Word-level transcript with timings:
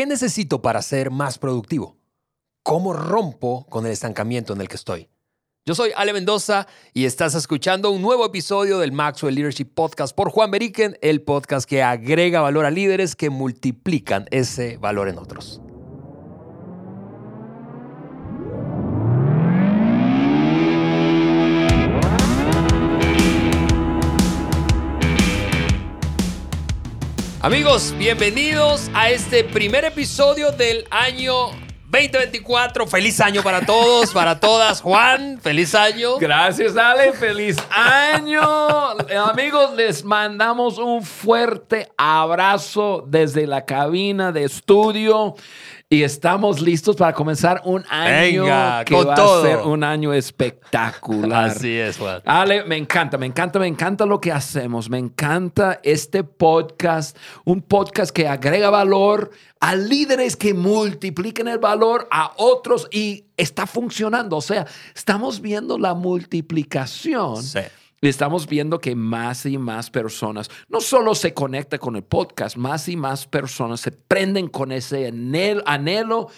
¿Qué 0.00 0.06
necesito 0.06 0.62
para 0.62 0.80
ser 0.80 1.10
más 1.10 1.38
productivo? 1.38 1.98
¿Cómo 2.62 2.94
rompo 2.94 3.66
con 3.68 3.84
el 3.84 3.92
estancamiento 3.92 4.54
en 4.54 4.62
el 4.62 4.66
que 4.66 4.76
estoy? 4.76 5.10
Yo 5.66 5.74
soy 5.74 5.90
Ale 5.94 6.14
Mendoza 6.14 6.66
y 6.94 7.04
estás 7.04 7.34
escuchando 7.34 7.90
un 7.90 8.00
nuevo 8.00 8.24
episodio 8.24 8.78
del 8.78 8.92
Maxwell 8.92 9.34
Leadership 9.34 9.66
Podcast 9.66 10.16
por 10.16 10.30
Juan 10.30 10.50
Beriken, 10.50 10.96
el 11.02 11.20
podcast 11.20 11.68
que 11.68 11.82
agrega 11.82 12.40
valor 12.40 12.64
a 12.64 12.70
líderes 12.70 13.14
que 13.14 13.28
multiplican 13.28 14.24
ese 14.30 14.78
valor 14.78 15.10
en 15.10 15.18
otros. 15.18 15.60
Amigos, 27.42 27.94
bienvenidos 27.96 28.90
a 28.92 29.08
este 29.08 29.44
primer 29.44 29.86
episodio 29.86 30.52
del 30.52 30.84
año 30.90 31.46
2024. 31.90 32.86
Feliz 32.86 33.18
año 33.18 33.42
para 33.42 33.64
todos, 33.64 34.12
para 34.12 34.38
todas. 34.38 34.82
Juan, 34.82 35.40
feliz 35.40 35.74
año. 35.74 36.18
Gracias, 36.18 36.76
Ale. 36.76 37.14
Feliz 37.14 37.56
año. 37.70 38.42
Amigos, 38.42 39.74
les 39.74 40.04
mandamos 40.04 40.76
un 40.76 41.02
fuerte 41.02 41.90
abrazo 41.96 43.06
desde 43.08 43.46
la 43.46 43.64
cabina 43.64 44.32
de 44.32 44.44
estudio. 44.44 45.34
Y 45.92 46.04
estamos 46.04 46.60
listos 46.60 46.94
para 46.94 47.12
comenzar 47.12 47.62
un 47.64 47.84
año 47.90 48.44
que 48.84 48.94
va 48.94 49.12
a 49.12 49.42
ser 49.42 49.58
un 49.58 49.82
año 49.82 50.12
espectacular. 50.12 51.50
Así 51.50 51.76
es, 51.76 51.98
Juan. 51.98 52.22
Ale, 52.24 52.62
me 52.62 52.76
encanta, 52.76 53.18
me 53.18 53.26
encanta, 53.26 53.58
me 53.58 53.66
encanta 53.66 54.06
lo 54.06 54.20
que 54.20 54.30
hacemos. 54.30 54.88
Me 54.88 54.98
encanta 54.98 55.80
este 55.82 56.22
podcast, 56.22 57.16
un 57.44 57.60
podcast 57.60 58.12
que 58.12 58.28
agrega 58.28 58.70
valor 58.70 59.32
a 59.58 59.74
líderes 59.74 60.36
que 60.36 60.54
multipliquen 60.54 61.48
el 61.48 61.58
valor 61.58 62.06
a 62.12 62.34
otros 62.36 62.86
y 62.92 63.24
está 63.36 63.66
funcionando. 63.66 64.36
O 64.36 64.42
sea, 64.42 64.68
estamos 64.94 65.40
viendo 65.40 65.76
la 65.76 65.94
multiplicación. 65.94 67.42
Sí 67.42 67.58
estamos 68.08 68.46
viendo 68.46 68.78
que 68.78 68.94
más 68.94 69.44
y 69.46 69.58
más 69.58 69.90
personas 69.90 70.50
no 70.68 70.80
solo 70.80 71.14
se 71.14 71.34
conectan 71.34 71.78
con 71.78 71.96
el 71.96 72.02
podcast, 72.02 72.56
más 72.56 72.88
y 72.88 72.96
más 72.96 73.26
personas 73.26 73.80
se 73.80 73.92
prenden 73.92 74.48
con 74.48 74.72
ese 74.72 75.08
anhelo, 75.66 76.28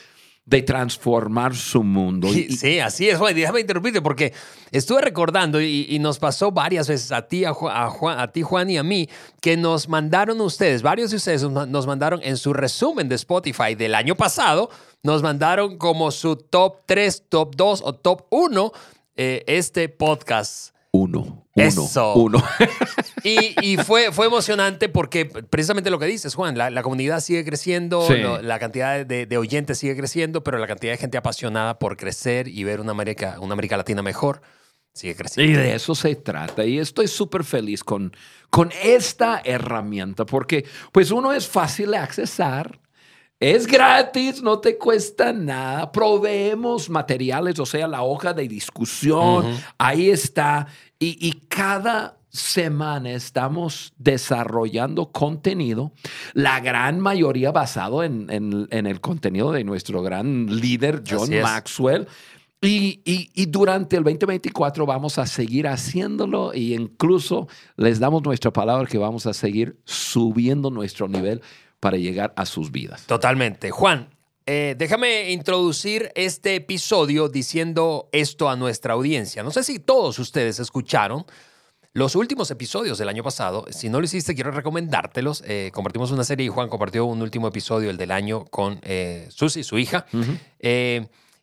de 0.44 0.62
transformar 0.62 1.54
su 1.54 1.82
mundo. 1.82 2.28
Sí, 2.28 2.80
así 2.80 3.08
es, 3.08 3.18
Juan. 3.18 3.34
Déjame 3.34 3.60
interrumpirte 3.60 4.02
porque 4.02 4.32
estuve 4.72 5.00
recordando 5.00 5.60
y, 5.60 5.98
nos 6.00 6.18
pasó 6.18 6.50
varias 6.50 6.88
veces 6.88 7.12
a 7.12 7.22
ti, 7.28 7.44
a, 7.44 7.52
Juan, 7.52 8.18
a 8.18 8.32
ti, 8.32 8.42
Juan, 8.42 8.68
y 8.68 8.76
a 8.76 8.82
mí, 8.82 9.08
que 9.40 9.56
nos 9.56 9.88
mandaron 9.88 10.40
ustedes, 10.40 10.82
varios 10.82 11.10
de 11.10 11.18
ustedes 11.18 11.42
nos 11.42 11.86
mandaron 11.86 12.20
en 12.24 12.36
su 12.36 12.52
resumen 12.52 13.08
de 13.08 13.14
Spotify 13.14 13.76
del 13.76 13.94
año 13.94 14.16
pasado, 14.16 14.68
nos 15.04 15.22
mandaron 15.22 15.78
como 15.78 16.10
su 16.10 16.34
top 16.36 16.78
3, 16.86 17.26
top 17.28 17.54
2 17.54 17.82
o 17.84 17.94
top 17.94 18.26
1 18.30 18.72
eh, 19.14 19.44
este 19.46 19.88
podcast. 19.88 20.74
Uno. 20.90 21.41
Eso. 21.54 22.14
Uno. 22.14 22.42
Y, 23.24 23.76
fue, 23.76 24.10
fue 24.10 24.26
emocionante 24.26 24.88
porque 24.88 25.26
precisamente 25.26 25.90
lo 25.90 26.00
que 26.00 26.06
dices, 26.06 26.34
Juan, 26.34 26.58
la, 26.58 26.82
comunidad 26.82 27.20
sigue 27.20 27.44
creciendo, 27.44 28.08
la 28.42 28.58
cantidad 28.58 29.06
de, 29.06 29.36
oyentes 29.36 29.78
sigue 29.78 29.96
creciendo, 29.96 30.42
pero 30.42 30.58
la 30.58 30.66
cantidad 30.66 30.92
de 30.92 30.98
gente 30.98 31.18
apasionada 31.18 31.78
por 31.78 31.96
crecer 31.96 32.48
y 32.48 32.64
ver 32.64 32.80
una 32.80 32.90
América, 32.90 33.36
una 33.38 33.52
América 33.52 33.76
Latina 33.76 34.02
mejor 34.02 34.42
sigue 34.92 35.14
creciendo. 35.14 35.52
Y 35.52 35.62
de 35.62 35.74
eso 35.74 35.94
se 35.94 36.16
trata. 36.16 36.64
Y 36.64 36.80
estoy 36.80 37.06
súper 37.06 37.44
feliz 37.44 37.84
con, 37.84 38.12
con 38.50 38.70
esta 38.82 39.40
herramienta 39.44 40.26
porque 40.26 40.64
pues 40.90 41.12
uno 41.12 41.32
es 41.32 41.46
fácil 41.46 41.92
de 41.92 41.98
accesar. 41.98 42.80
Es 43.42 43.66
gratis, 43.66 44.40
no 44.40 44.60
te 44.60 44.78
cuesta 44.78 45.32
nada. 45.32 45.90
Proveemos 45.90 46.88
materiales, 46.88 47.58
o 47.58 47.66
sea, 47.66 47.88
la 47.88 48.04
hoja 48.04 48.32
de 48.32 48.46
discusión, 48.46 49.44
ahí 49.78 50.10
está. 50.10 50.68
Y, 51.00 51.32
cada 51.48 52.18
semana 52.28 53.10
estamos 53.10 53.94
desarrollando 53.98 55.10
contenido, 55.10 55.90
la 56.34 56.60
gran 56.60 57.00
mayoría 57.00 57.50
basado 57.50 58.04
en, 58.04 58.28
el 58.30 59.00
contenido 59.00 59.50
de 59.50 59.64
nuestro 59.64 60.02
gran 60.02 60.46
líder 60.46 61.02
John 61.04 61.28
Maxwell. 61.42 62.06
Y, 62.60 63.00
y, 63.04 63.46
durante 63.46 63.96
el 63.96 64.04
2024 64.04 64.86
vamos 64.86 65.18
a 65.18 65.26
seguir 65.26 65.66
haciéndolo 65.66 66.52
e 66.52 66.60
incluso 66.60 67.48
les 67.76 67.98
damos 67.98 68.22
nuestra 68.22 68.52
palabra 68.52 68.86
que 68.86 68.98
vamos 68.98 69.26
a 69.26 69.34
seguir 69.34 69.80
subiendo 69.84 70.70
nuestro 70.70 71.08
nivel 71.08 71.42
para 71.82 71.96
llegar 71.96 72.32
a 72.36 72.46
sus 72.46 72.70
vidas. 72.70 73.02
Totalmente. 73.06 73.72
Juan, 73.72 74.08
eh, 74.46 74.76
déjame 74.78 75.32
introducir 75.32 76.12
este 76.14 76.54
episodio 76.54 77.28
diciendo 77.28 78.08
esto 78.12 78.48
a 78.48 78.54
nuestra 78.54 78.94
audiencia. 78.94 79.42
No 79.42 79.50
sé 79.50 79.64
si 79.64 79.80
todos 79.80 80.20
ustedes 80.20 80.60
escucharon 80.60 81.26
los 81.92 82.14
últimos 82.14 82.48
episodios 82.52 82.98
del 82.98 83.08
año 83.08 83.24
pasado. 83.24 83.64
Si 83.70 83.88
no 83.88 83.98
lo 83.98 84.04
hiciste, 84.04 84.36
quiero 84.36 84.52
recomendártelos. 84.52 85.42
Eh, 85.44 85.72
compartimos 85.74 86.12
una 86.12 86.22
serie 86.22 86.46
y 86.46 86.50
Juan 86.50 86.68
compartió 86.68 87.04
un 87.04 87.20
último 87.20 87.48
episodio, 87.48 87.90
el 87.90 87.96
del 87.96 88.12
año, 88.12 88.44
con 88.44 88.78
eh, 88.84 89.26
Susi, 89.30 89.64
su 89.64 89.76
hija. 89.76 90.06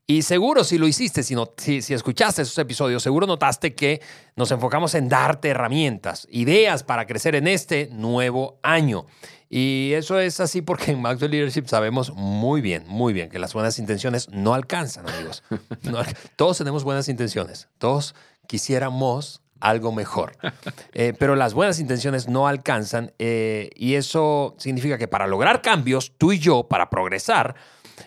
y 0.07 0.21
seguro 0.21 0.63
si 0.63 0.77
lo 0.77 0.87
hiciste, 0.87 1.21
si, 1.21 1.35
si, 1.57 1.81
si, 1.81 1.93
escuchaste 1.93 2.43
esos 2.43 2.57
episodios, 2.57 3.03
seguro 3.03 3.27
notaste 3.27 3.75
que 3.75 4.01
nos 4.37 4.51
enfocamos 4.51 4.95
en 4.95 5.09
darte 5.09 5.49
herramientas, 5.49 6.27
ideas 6.31 6.83
para 6.83 7.05
crecer 7.05 7.35
en 7.35 7.47
este 7.47 7.89
nuevo 7.91 8.57
año. 8.63 9.05
Y 9.49 9.93
eso 9.93 10.19
es 10.19 10.39
así 10.39 10.61
porque 10.61 10.91
en 10.91 11.01
Maxwell 11.01 11.31
Leadership 11.31 11.65
sabemos 11.65 12.13
muy 12.13 12.61
bien, 12.61 12.83
muy 12.87 13.13
bien 13.13 13.29
que 13.29 13.39
las 13.39 13.53
buenas 13.53 13.79
intenciones 13.79 14.29
no 14.29 14.53
alcanzan, 14.53 15.09
amigos. 15.09 15.43
todos 16.35 16.59
tenemos 16.59 16.83
buenas 16.83 17.09
intenciones, 17.09 17.67
todos 17.79 18.13
quisiéramos 18.45 19.41
algo 19.59 19.91
mejor, 19.91 20.37
eh, 20.93 21.13
pero 21.17 21.35
las 21.35 21.53
buenas 21.53 21.79
intenciones 21.79 22.27
no 22.27 22.47
alcanzan 22.47 23.11
eh, 23.19 23.71
y 23.75 23.95
eso 23.95 24.55
significa 24.57 24.97
que 24.97 25.07
para 25.07 25.27
lograr 25.27 25.61
cambios, 25.61 26.13
tú 26.17 26.31
y 26.31 26.39
yo, 26.39 26.67
para 26.67 26.89
progresar, 26.89 27.55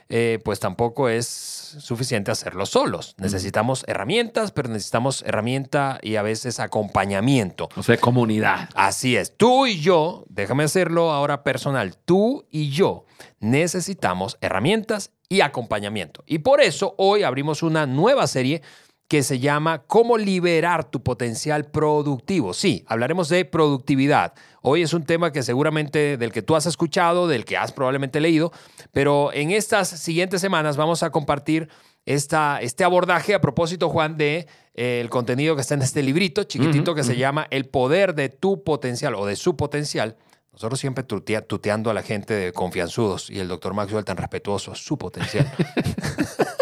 eh, 0.09 0.39
pues 0.45 0.61
tampoco 0.61 1.09
es 1.09 1.27
suficiente 1.27 2.31
hacerlo 2.31 2.67
solos. 2.67 3.15
Necesitamos 3.19 3.85
herramientas, 3.87 4.53
pero 4.53 4.69
necesitamos 4.69 5.23
herramienta 5.27 5.99
y 6.03 6.17
a 6.17 6.23
veces 6.23 6.61
acompañamiento. 6.61 7.69
O 7.77 7.83
sea, 7.83 7.97
comunidad. 7.97 8.69
Así 8.75 9.17
es. 9.17 9.37
Tú 9.37 9.67
y 9.67 9.81
yo, 9.81 10.25
déjame 10.29 10.65
hacerlo 10.65 11.13
ahora 11.13 11.43
personal, 11.43 11.97
tú 12.05 12.47
y 12.51 12.71
yo 12.71 13.07
necesitamos 13.41 14.39
herramientas 14.41 15.11
y 15.29 15.41
acompañamiento. 15.41 16.23
Y 16.27 16.39
por 16.39 16.61
eso 16.61 16.95
hoy 16.99 17.23
abrimos 17.23 17.63
una 17.63 17.87
nueva 17.87 18.27
serie 18.27 18.63
que 19.13 19.23
se 19.23 19.41
llama 19.41 19.83
Cómo 19.83 20.17
liberar 20.17 20.91
tu 20.91 21.03
potencial 21.03 21.67
productivo. 21.67 22.55
Sí, 22.55 22.83
hablaremos 22.87 23.29
de 23.29 23.45
productividad. 23.45 24.33
Hoy 24.63 24.81
es 24.81 24.95
un 24.95 25.05
tema 25.05 25.33
que 25.33 25.43
seguramente 25.43 26.17
del 26.17 26.33
que 26.33 26.41
tú 26.41 26.57
has 26.57 26.65
escuchado, 26.65 27.29
del 27.29 27.45
que 27.45 27.59
has 27.59 27.73
probablemente 27.73 28.23
leído, 28.23 28.53
pero 28.91 29.31
en 29.35 29.51
estas 29.51 29.91
siguientes 29.91 30.41
semanas 30.41 30.79
vamos 30.79 31.03
a 31.03 31.11
compartir 31.11 31.69
esta, 32.07 32.63
este 32.63 32.85
abordaje 32.85 33.35
a 33.35 33.43
propósito, 33.43 33.91
Juan, 33.91 34.17
de 34.17 34.47
eh, 34.73 35.01
el 35.03 35.11
contenido 35.11 35.57
que 35.57 35.61
está 35.61 35.75
en 35.75 35.83
este 35.83 36.03
librito 36.03 36.45
chiquitito 36.45 36.95
que 36.95 37.05
se 37.05 37.19
llama 37.19 37.47
El 37.51 37.67
poder 37.67 38.15
de 38.15 38.31
tu 38.31 38.65
potencial 38.65 39.15
o 39.15 39.27
de 39.27 39.37
su 39.37 39.59
potencial. 39.59 40.17
Nosotros 40.55 40.81
siempre 40.81 41.05
tuteando 41.05 41.91
a 41.91 41.95
la 41.95 42.03
gente 42.03 42.33
de 42.33 42.53
confianzudos 42.55 43.29
y 43.29 43.41
el 43.41 43.49
doctor 43.49 43.75
Maxwell 43.75 44.07
tan 44.07 44.17
respetuoso, 44.17 44.75
su 44.75 44.97
potencial. 44.97 45.53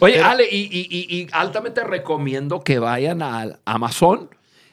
Oye, 0.00 0.20
Ale, 0.20 0.44
y, 0.50 1.28
altamente 1.32 1.84
recomiendo 1.84 2.60
que 2.60 2.78
vayan 2.78 3.22
a 3.22 3.58
Amazon 3.64 4.28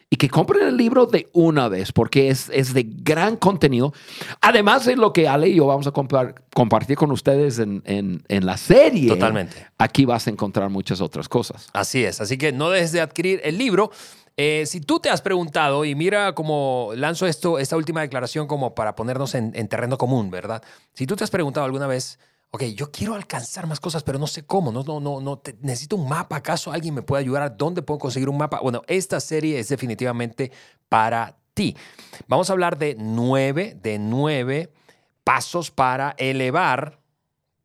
y 0.10 0.16
que 0.16 0.30
compren 0.30 0.68
el 0.68 0.78
libro 0.78 1.06
de 1.06 1.28
una 1.34 1.68
vez, 1.68 1.92
porque 1.92 2.30
es, 2.30 2.50
es 2.54 2.74
de 2.74 2.86
gran 2.88 3.36
contenido. 3.36 3.94
Además 4.42 4.86
de 4.86 4.96
lo 4.96 5.12
que 5.12 5.28
Ale 5.28 5.50
y 5.50 5.56
yo 5.56 5.68
vamos 5.68 5.88
a 5.88 5.92
compartir 5.92 6.96
con 6.96 7.12
ustedes 7.12 7.60
en, 7.60 7.84
en, 7.86 8.46
la 8.46 8.56
serie. 8.56 9.10
Totalmente. 9.10 9.68
Aquí 9.78 10.06
vas 10.06 10.28
a 10.28 10.30
encontrar 10.30 10.70
muchas 10.70 11.02
otras 11.02 11.28
cosas. 11.28 11.70
Así 11.74 12.06
es. 12.06 12.22
Así 12.22 12.38
que 12.38 12.54
no 12.54 12.70
dejes 12.70 12.94
de 12.94 13.02
adquirir 13.02 13.42
el 13.44 13.58
libro. 13.58 13.92
Eh, 14.38 14.64
si 14.66 14.80
tú 14.80 15.00
te 15.00 15.10
has 15.10 15.22
preguntado, 15.22 15.84
y 15.84 15.96
mira 15.96 16.34
cómo 16.36 16.92
lanzo 16.96 17.28
esto, 17.28 17.60
esta 17.60 17.76
última 17.76 18.02
declaración 18.02 18.48
como 18.48 18.76
para 18.76 18.96
ponernos 18.96 19.36
en, 19.36 19.52
en 19.56 19.68
terreno 19.68 19.98
común, 19.98 20.30
¿verdad? 20.30 20.64
Si 20.94 21.06
tú 21.06 21.16
te 21.16 21.24
has 21.24 21.32
preguntado 21.32 21.66
alguna 21.66 21.88
vez, 21.88 22.20
ok, 22.52 22.64
yo 22.76 22.92
quiero 22.92 23.14
alcanzar 23.14 23.68
más 23.68 23.80
cosas, 23.80 24.04
pero 24.04 24.20
no 24.20 24.28
sé 24.28 24.46
cómo, 24.46 24.72
no, 24.72 24.84
no, 24.84 25.00
no, 25.00 25.20
no 25.22 25.42
necesito 25.62 25.96
un 25.96 26.08
mapa, 26.08 26.38
¿acaso 26.38 26.72
alguien 26.72 26.96
me 26.96 27.02
puede 27.02 27.22
ayudar? 27.22 27.56
¿Dónde 27.58 27.82
puedo 27.82 28.00
conseguir 28.00 28.30
un 28.30 28.38
mapa? 28.38 28.60
Bueno, 28.62 28.84
esta 28.88 29.20
serie 29.20 29.60
es 29.60 29.70
definitivamente 29.70 30.52
para 30.90 31.38
ti. 31.54 31.76
Vamos 32.28 32.50
a 32.50 32.54
hablar 32.54 32.78
de 32.78 32.96
nueve, 32.98 33.78
de 33.82 34.00
nueve 34.00 34.72
pasos 35.24 35.72
para 35.72 36.16
elevar 36.18 37.00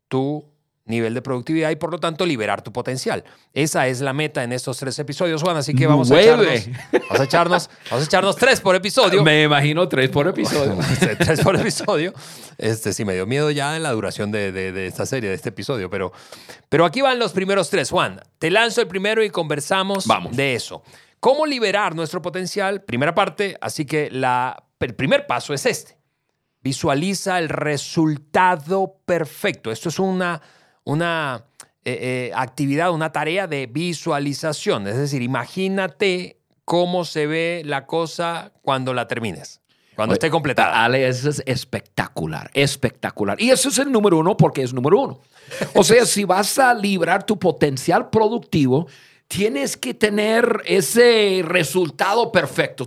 tu 0.08 0.51
nivel 0.84 1.14
de 1.14 1.22
productividad 1.22 1.70
y 1.70 1.76
por 1.76 1.90
lo 1.90 1.98
tanto 1.98 2.26
liberar 2.26 2.62
tu 2.62 2.72
potencial. 2.72 3.24
Esa 3.52 3.86
es 3.86 4.00
la 4.00 4.12
meta 4.12 4.42
en 4.42 4.52
estos 4.52 4.78
tres 4.78 4.98
episodios, 4.98 5.42
Juan, 5.42 5.56
así 5.56 5.74
que 5.74 5.86
vamos 5.86 6.10
a 6.10 6.20
echarnos, 6.20 6.68
vamos 6.92 7.20
a 7.20 7.24
echarnos, 7.24 7.70
vamos 7.90 8.04
a 8.04 8.06
echarnos 8.06 8.36
tres 8.36 8.60
por 8.60 8.74
episodio. 8.74 9.22
Me 9.22 9.44
imagino 9.44 9.88
tres 9.88 10.10
por 10.10 10.26
episodio. 10.26 10.76
tres 11.18 11.40
por 11.40 11.56
episodio. 11.56 12.12
Este 12.58 12.92
sí 12.92 13.04
me 13.04 13.14
dio 13.14 13.26
miedo 13.26 13.50
ya 13.50 13.76
en 13.76 13.82
la 13.82 13.92
duración 13.92 14.32
de, 14.32 14.50
de, 14.50 14.86
esta 14.86 15.06
serie, 15.06 15.30
de 15.30 15.36
este 15.36 15.50
episodio, 15.50 15.88
pero, 15.88 16.12
pero 16.68 16.84
aquí 16.84 17.00
van 17.00 17.18
los 17.18 17.32
primeros 17.32 17.70
tres. 17.70 17.90
Juan, 17.90 18.20
te 18.38 18.50
lanzo 18.50 18.80
el 18.80 18.88
primero 18.88 19.22
y 19.22 19.30
conversamos 19.30 20.06
vamos. 20.06 20.36
de 20.36 20.54
eso. 20.54 20.82
¿Cómo 21.20 21.46
liberar 21.46 21.94
nuestro 21.94 22.20
potencial? 22.20 22.82
Primera 22.82 23.14
parte, 23.14 23.56
así 23.60 23.84
que 23.84 24.10
la, 24.10 24.64
el 24.80 24.94
primer 24.96 25.28
paso 25.28 25.54
es 25.54 25.66
este. 25.66 25.96
Visualiza 26.60 27.38
el 27.38 27.48
resultado 27.48 28.96
perfecto. 29.04 29.70
Esto 29.70 29.88
es 29.88 30.00
una 30.00 30.42
una 30.84 31.44
eh, 31.84 31.98
eh, 32.00 32.32
actividad, 32.34 32.92
una 32.92 33.12
tarea 33.12 33.46
de 33.46 33.66
visualización. 33.66 34.86
Es 34.86 34.96
decir, 34.96 35.22
imagínate 35.22 36.38
cómo 36.64 37.04
se 37.04 37.26
ve 37.26 37.62
la 37.64 37.86
cosa 37.86 38.52
cuando 38.62 38.94
la 38.94 39.08
termines. 39.08 39.60
Cuando 39.96 40.14
esté 40.14 40.30
completada. 40.30 40.84
Ale, 40.84 41.06
eso 41.06 41.28
es 41.28 41.42
espectacular, 41.44 42.50
espectacular. 42.54 43.40
Y 43.40 43.50
eso 43.50 43.68
es 43.68 43.78
el 43.78 43.92
número 43.92 44.18
uno 44.18 44.36
porque 44.36 44.62
es 44.62 44.72
número 44.72 45.00
uno. 45.00 45.20
O 45.74 45.84
sea, 45.84 46.06
si 46.06 46.24
vas 46.24 46.58
a 46.58 46.72
librar 46.72 47.26
tu 47.26 47.38
potencial 47.38 48.08
productivo, 48.08 48.86
tienes 49.28 49.76
que 49.76 49.92
tener 49.92 50.62
ese 50.64 51.42
resultado 51.44 52.32
perfecto. 52.32 52.86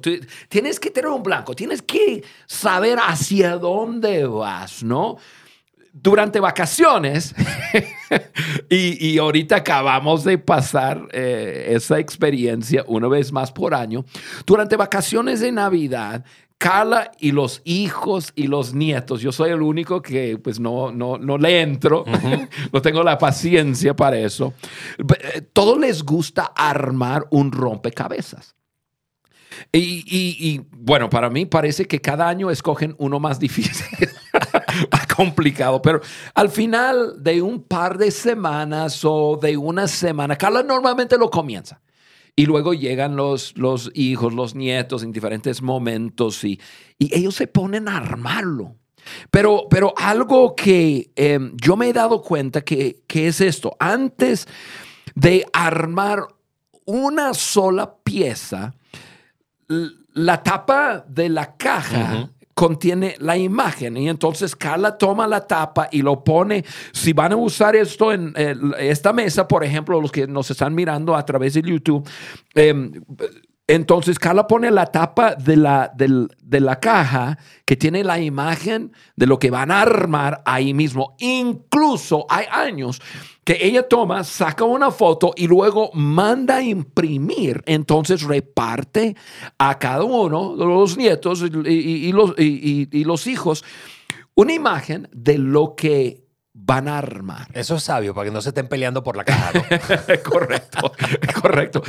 Tienes 0.49 0.79
que 0.79 0.89
tener 0.89 1.09
un 1.09 1.23
blanco, 1.23 1.55
tienes 1.55 1.81
que 1.81 2.23
saber 2.47 2.97
hacia 2.99 3.57
dónde 3.57 4.25
vas, 4.25 4.83
¿no? 4.83 5.17
Durante 5.97 6.41
vacaciones, 6.41 7.33
y, 8.69 9.17
ahorita 9.17 9.55
acabamos 9.55 10.25
de 10.25 10.37
pasar 10.37 11.07
eh, 11.13 11.67
esa 11.69 11.99
experiencia 11.99 12.83
una 12.87 13.07
vez 13.07 13.31
más 13.31 13.53
por 13.53 13.73
año, 13.73 14.03
durante 14.45 14.75
vacaciones 14.75 15.39
de 15.39 15.53
Navidad, 15.53 16.25
Carla 16.57 17.11
y 17.17 17.31
los 17.31 17.61
hijos 17.63 18.33
y 18.35 18.47
los 18.47 18.73
nietos, 18.73 19.21
yo 19.21 19.31
soy 19.31 19.51
el 19.51 19.61
único 19.61 20.01
que 20.01 20.37
pues 20.37 20.59
no, 20.59 20.91
no, 20.91 21.17
no 21.17 21.37
le 21.37 21.61
entro, 21.61 22.03
no 22.73 22.81
tengo 22.81 23.01
la 23.01 23.17
paciencia 23.17 23.95
para 23.95 24.17
eso, 24.17 24.53
eh, 24.99 25.41
todos 25.53 25.79
les 25.79 26.03
gusta 26.03 26.51
armar 26.55 27.25
un 27.29 27.53
rompecabezas. 27.53 28.55
Y, 29.71 30.03
y, 30.07 30.61
bueno, 30.71 31.09
para 31.09 31.29
mí 31.29 31.45
parece 31.45 31.85
que 31.85 32.01
cada 32.01 32.27
año 32.27 32.49
escogen 32.49 32.95
uno 32.97 33.19
más 33.19 33.39
difícil. 33.39 34.09
complicado, 35.15 35.81
pero 35.81 36.01
al 36.33 36.49
final 36.49 37.23
de 37.23 37.41
un 37.41 37.63
par 37.63 37.97
de 37.97 38.11
semanas 38.11 39.01
o 39.03 39.39
de 39.41 39.55
una 39.55 39.87
semana, 39.87 40.35
Carla 40.35 40.63
normalmente 40.63 41.17
lo 41.17 41.29
comienza. 41.29 41.81
Y 42.35 42.45
luego 42.45 42.73
llegan 42.73 43.15
los, 43.15 43.57
los 43.57 43.91
hijos, 43.93 44.33
los 44.33 44.55
nietos 44.55 45.03
en 45.03 45.13
diferentes 45.13 45.61
momentos 45.61 46.43
y, 46.43 46.59
y 46.99 47.17
ellos 47.17 47.35
se 47.35 47.47
ponen 47.47 47.87
a 47.87 47.97
armarlo. 47.97 48.75
Pero, 49.31 49.67
pero 49.69 49.93
algo 49.95 50.55
que 50.55 51.11
em, 51.15 51.55
yo 51.55 51.77
me 51.77 51.89
he 51.89 51.93
dado 51.93 52.21
cuenta 52.21 52.61
que, 52.61 53.03
que, 53.07 53.27
es 53.27 53.39
esto, 53.39 53.75
antes 53.79 54.47
de 55.13 55.45
armar 55.53 56.27
una 56.85 57.33
sola 57.33 57.95
pieza, 58.03 58.73
la 59.67 60.43
tapa 60.43 61.05
de 61.07 61.29
la 61.29 61.55
caja 61.55 62.29
contiene 62.55 63.15
la 63.19 63.37
imagen. 63.37 63.97
Y 63.97 64.09
entonces 64.09 64.55
Carla 64.55 64.97
toma 64.97 65.27
la 65.27 65.45
tapa 65.45 65.89
y 65.91 66.01
lo 66.01 66.23
pone. 66.23 66.63
Si 66.93 67.13
van 67.13 67.33
a 67.33 67.35
usar 67.35 67.75
esto 67.75 68.13
en 68.13 68.33
esta 68.79 69.11
mesa, 69.13 69.47
por 69.47 69.63
ejemplo, 69.63 70.01
los 70.01 70.11
que 70.11 70.25
nos 70.25 70.49
están 70.49 70.73
mirando 70.73 71.15
a 71.15 71.25
través 71.25 71.53
de 71.53 71.61
YouTube, 71.61 72.07
em, 72.55 73.03
entonces 73.67 74.19
Carla 74.19 74.47
pone 74.47 74.69
la 74.69 74.85
tapa 74.87 75.33
de 75.35 75.57
la, 75.57 75.91
de 75.95 76.59
la 76.59 76.79
caja 76.79 77.39
que 77.65 77.75
tiene 77.75 78.03
la 78.03 78.19
imagen 78.19 78.91
de 79.15 79.25
lo 79.25 79.39
que 79.39 79.49
van 79.49 79.71
a 79.71 79.81
armar 79.81 80.43
ahí 80.45 80.75
mismo. 80.75 81.15
Incluso 81.17 82.27
hay 82.29 82.45
años 82.51 83.01
que 83.43 83.57
ella 83.61 83.87
toma, 83.87 84.23
saca 84.23 84.65
una 84.65 84.91
foto 84.91 85.33
y 85.35 85.47
luego 85.47 85.89
manda 85.93 86.57
a 86.57 86.61
imprimir. 86.61 87.63
Entonces 87.65 88.21
reparte 88.21 89.15
a 89.57 89.79
cada 89.79 90.03
uno 90.03 90.55
los 90.55 90.95
nietos 90.95 91.43
y 91.65 92.11
los 93.03 93.27
hijos 93.27 93.63
una 94.35 94.53
imagen 94.53 95.07
de 95.11 95.37
lo 95.37 95.75
que 95.75 96.24
van 96.65 96.87
a 96.87 96.97
armar. 96.97 97.47
Eso 97.53 97.75
es 97.75 97.83
sabio, 97.83 98.13
para 98.13 98.25
que 98.25 98.33
no 98.33 98.41
se 98.41 98.49
estén 98.49 98.67
peleando 98.67 99.03
por 99.03 99.15
la 99.15 99.23
caja. 99.23 99.51
correcto, 100.23 100.91
correcto. 101.41 101.83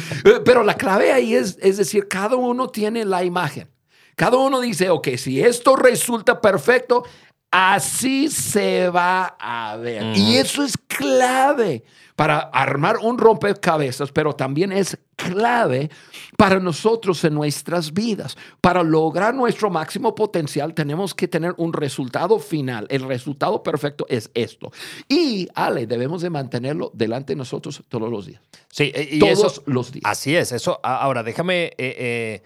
Pero 0.44 0.62
la 0.62 0.75
clave 0.75 1.12
ahí 1.12 1.34
es, 1.34 1.58
es 1.62 1.78
decir, 1.78 2.08
cada 2.08 2.37
uno 2.37 2.69
tiene 2.69 3.05
la 3.05 3.25
imagen. 3.25 3.70
Cada 4.17 4.37
uno 4.37 4.61
dice, 4.61 4.90
ok, 4.90 5.08
si 5.17 5.43
esto 5.43 5.76
resulta 5.76 6.40
perfecto, 6.40 7.05
así 7.50 8.28
se 8.28 8.88
va 8.90 9.37
a 9.38 9.76
ver. 9.76 10.17
Y 10.17 10.37
eso 10.37 10.62
es 10.62 10.76
clave 10.76 11.82
para 12.14 12.38
armar 12.38 12.99
un 12.99 13.19
rompecabezas, 13.19 14.12
pero 14.12 14.34
también 14.34 14.73
es 14.73 14.99
clave 15.17 15.90
para 16.36 16.60
nosotros 16.60 17.24
en 17.24 17.34
nuestras 17.34 17.92
vidas. 17.92 18.36
Para 18.60 18.82
lograr 18.82 19.34
nuestro 19.34 19.70
máximo 19.70 20.14
potencial 20.14 20.74
tenemos 20.74 21.14
que 21.14 21.28
tener 21.28 21.54
un 21.56 21.72
resultado 21.72 22.38
final. 22.38 22.86
El 22.90 23.02
resultado 23.02 23.62
perfecto 23.62 24.06
es 24.08 24.30
esto. 24.34 24.70
Y, 25.08 25.48
Ale, 25.54 25.86
debemos 25.86 26.22
de 26.22 26.30
mantenerlo 26.30 26.90
delante 26.94 27.32
de 27.32 27.36
nosotros 27.36 27.82
todos 27.88 28.10
los 28.10 28.26
días. 28.26 28.40
Sí, 28.70 28.92
y 29.10 29.18
todos 29.18 29.62
los 29.66 29.92
días. 29.92 30.04
Así 30.04 30.36
es. 30.36 30.52
Eso, 30.52 30.78
ahora, 30.82 31.22
déjame 31.22 31.64
eh, 31.64 31.72
eh, 31.78 32.42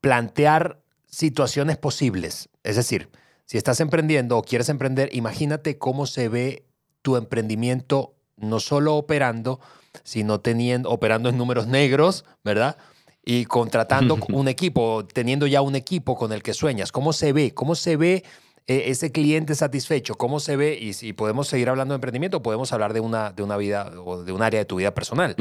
plantear 0.00 0.80
situaciones 1.06 1.76
posibles. 1.76 2.48
Es 2.62 2.76
decir, 2.76 3.08
si 3.44 3.58
estás 3.58 3.80
emprendiendo 3.80 4.36
o 4.36 4.42
quieres 4.42 4.68
emprender, 4.68 5.10
imagínate 5.12 5.78
cómo 5.78 6.06
se 6.06 6.28
ve 6.28 6.66
tu 7.02 7.16
emprendimiento 7.16 8.14
no 8.36 8.60
solo 8.60 8.96
operando, 8.96 9.60
sino 10.02 10.40
teniendo, 10.40 10.90
operando 10.90 11.28
en 11.28 11.38
números 11.38 11.66
negros, 11.66 12.24
¿verdad? 12.44 12.76
Y 13.24 13.44
contratando 13.44 14.18
un 14.32 14.48
equipo, 14.48 15.06
teniendo 15.06 15.46
ya 15.46 15.60
un 15.60 15.76
equipo 15.76 16.16
con 16.16 16.32
el 16.32 16.42
que 16.42 16.54
sueñas. 16.54 16.90
¿Cómo 16.92 17.12
se 17.12 17.32
ve? 17.32 17.52
¿Cómo 17.52 17.74
se 17.74 17.96
ve 17.96 18.24
eh, 18.66 18.84
ese 18.86 19.12
cliente 19.12 19.54
satisfecho? 19.54 20.14
¿Cómo 20.14 20.40
se 20.40 20.56
ve? 20.56 20.78
Y 20.80 20.94
si 20.94 21.12
podemos 21.12 21.48
seguir 21.48 21.68
hablando 21.68 21.92
de 21.92 21.96
emprendimiento, 21.96 22.42
podemos 22.42 22.72
hablar 22.72 22.92
de 22.92 23.00
una, 23.00 23.30
de 23.30 23.42
una 23.42 23.56
vida 23.56 23.92
o 24.04 24.22
de 24.22 24.32
un 24.32 24.42
área 24.42 24.60
de 24.60 24.64
tu 24.64 24.76
vida 24.76 24.94
personal. 24.94 25.34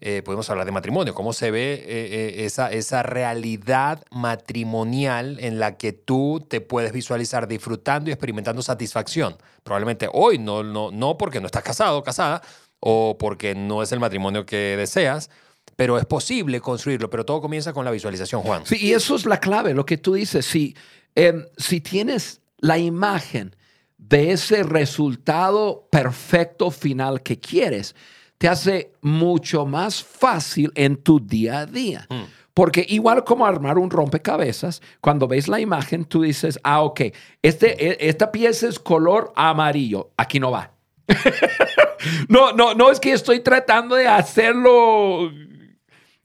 Eh, 0.00 0.22
podemos 0.24 0.50
hablar 0.50 0.66
de 0.66 0.72
matrimonio. 0.72 1.14
¿Cómo 1.14 1.32
se 1.32 1.50
ve 1.50 1.82
eh, 1.86 2.44
esa, 2.44 2.70
esa 2.70 3.02
realidad 3.02 4.02
matrimonial 4.10 5.38
en 5.40 5.58
la 5.58 5.76
que 5.76 5.92
tú 5.92 6.44
te 6.46 6.60
puedes 6.60 6.92
visualizar 6.92 7.48
disfrutando 7.48 8.10
y 8.10 8.12
experimentando 8.12 8.62
satisfacción? 8.62 9.36
Probablemente 9.62 10.08
hoy, 10.12 10.38
no, 10.38 10.62
no, 10.62 10.90
no 10.90 11.16
porque 11.16 11.40
no 11.40 11.46
estás 11.46 11.62
casado 11.62 11.98
o 11.98 12.02
casada, 12.02 12.42
o 12.84 13.16
porque 13.16 13.54
no 13.54 13.80
es 13.80 13.92
el 13.92 14.00
matrimonio 14.00 14.44
que 14.44 14.76
deseas, 14.76 15.30
pero 15.76 15.98
es 15.98 16.04
posible 16.04 16.60
construirlo, 16.60 17.08
pero 17.08 17.24
todo 17.24 17.40
comienza 17.40 17.72
con 17.72 17.84
la 17.84 17.92
visualización, 17.92 18.42
Juan. 18.42 18.66
Sí, 18.66 18.76
y 18.80 18.92
eso 18.92 19.14
es 19.14 19.24
la 19.24 19.38
clave, 19.38 19.72
lo 19.72 19.86
que 19.86 19.98
tú 19.98 20.14
dices. 20.14 20.44
Si, 20.44 20.76
em, 21.14 21.46
si 21.56 21.80
tienes 21.80 22.40
la 22.58 22.78
imagen 22.78 23.54
de 23.96 24.32
ese 24.32 24.64
resultado 24.64 25.86
perfecto 25.92 26.72
final 26.72 27.22
que 27.22 27.38
quieres, 27.38 27.94
te 28.36 28.48
hace 28.48 28.92
mucho 29.00 29.64
más 29.64 30.02
fácil 30.02 30.72
en 30.74 30.96
tu 30.96 31.20
día 31.20 31.60
a 31.60 31.66
día. 31.66 32.06
Hmm. 32.10 32.24
Porque 32.52 32.84
igual 32.88 33.22
como 33.22 33.46
armar 33.46 33.78
un 33.78 33.90
rompecabezas, 33.90 34.82
cuando 35.00 35.28
ves 35.28 35.46
la 35.46 35.60
imagen, 35.60 36.04
tú 36.04 36.22
dices, 36.22 36.58
ah, 36.64 36.82
ok, 36.82 37.00
este, 37.42 37.86
e, 37.86 38.08
esta 38.08 38.32
pieza 38.32 38.66
es 38.66 38.80
color 38.80 39.32
amarillo, 39.36 40.10
aquí 40.16 40.40
no 40.40 40.50
va. 40.50 40.72
no, 42.28 42.52
no, 42.52 42.74
no 42.74 42.90
es 42.90 43.00
que 43.00 43.12
estoy 43.12 43.40
tratando 43.40 43.96
de 43.96 44.06
hacerlo 44.06 45.30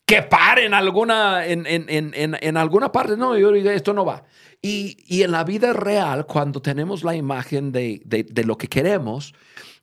que 0.06 0.24
pare 0.24 0.66
en 0.66 0.74
alguna, 0.74 1.46
en, 1.46 1.66
en, 1.68 1.86
en, 1.90 2.38
en 2.40 2.58
alguna 2.58 2.92
parte. 2.92 3.18
No, 3.18 3.38
yo 3.38 3.52
digo, 3.52 3.70
esto 3.70 3.94
no 3.94 4.06
va. 4.06 4.24
Y, 4.62 4.98
y, 5.06 5.24
en 5.24 5.32
la 5.32 5.44
vida 5.44 5.74
real, 5.74 6.26
cuando 6.26 6.62
tenemos 6.62 7.04
la 7.04 7.16
imagen 7.16 7.72
de, 7.72 8.02
de, 8.06 8.24
de 8.24 8.44
lo 8.44 8.58
que 8.58 8.68
queremos, 8.68 9.34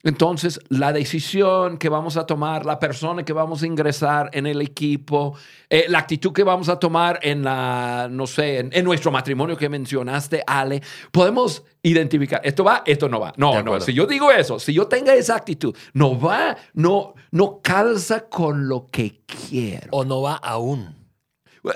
entonces, 0.05 0.59
la 0.69 0.93
decisión 0.93 1.79
que 1.79 1.89
vamos 1.89 2.15
a 2.15 2.27
tomar, 2.27 2.63
la 2.63 2.77
persona 2.77 3.25
que 3.25 3.33
vamos 3.33 3.63
a 3.63 3.65
ingresar 3.65 4.29
en 4.33 4.45
el 4.45 4.61
equipo, 4.61 5.35
eh, 5.67 5.85
la 5.89 5.97
actitud 5.97 6.31
que 6.31 6.43
vamos 6.43 6.69
a 6.69 6.77
tomar 6.77 7.19
en 7.23 7.43
la, 7.43 8.07
no 8.11 8.27
sé, 8.27 8.59
en, 8.71 8.85
nuestro 8.85 9.11
matrimonio 9.11 9.57
que 9.57 9.67
mencionaste, 9.67 10.43
Ale, 10.45 10.79
podemos 11.11 11.63
identificar, 11.81 12.39
esto 12.43 12.63
va, 12.63 12.83
esto 12.85 13.09
no 13.09 13.19
va. 13.19 13.33
No, 13.37 13.63
no, 13.63 13.81
si 13.81 13.93
yo 13.93 14.05
digo 14.05 14.29
eso, 14.29 14.59
si 14.59 14.73
yo 14.73 14.85
tenga 14.85 15.15
esa 15.15 15.37
actitud, 15.37 15.75
no 15.93 16.19
va, 16.19 16.55
no, 16.75 17.15
no 17.31 17.59
calza 17.63 18.29
con 18.29 18.69
lo 18.69 18.85
que 18.85 19.21
quiero. 19.25 19.87
O 19.89 20.05
no 20.05 20.21
va 20.21 20.35
aún. 20.35 20.95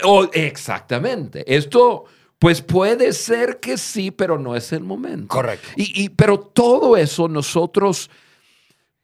O, 0.03 0.29
exactamente. 0.31 1.43
Esto 1.51 2.05
pues 2.39 2.61
puede 2.61 3.11
ser 3.11 3.59
que 3.59 3.77
sí, 3.77 4.11
pero 4.11 4.39
no 4.39 4.55
es 4.55 4.71
el 4.71 4.83
momento. 4.83 5.27
Correcto. 5.27 5.67
Y, 5.75 6.09
pero 6.09 6.39
todo 6.39 6.97
eso 6.97 7.27
nosotros 7.27 8.09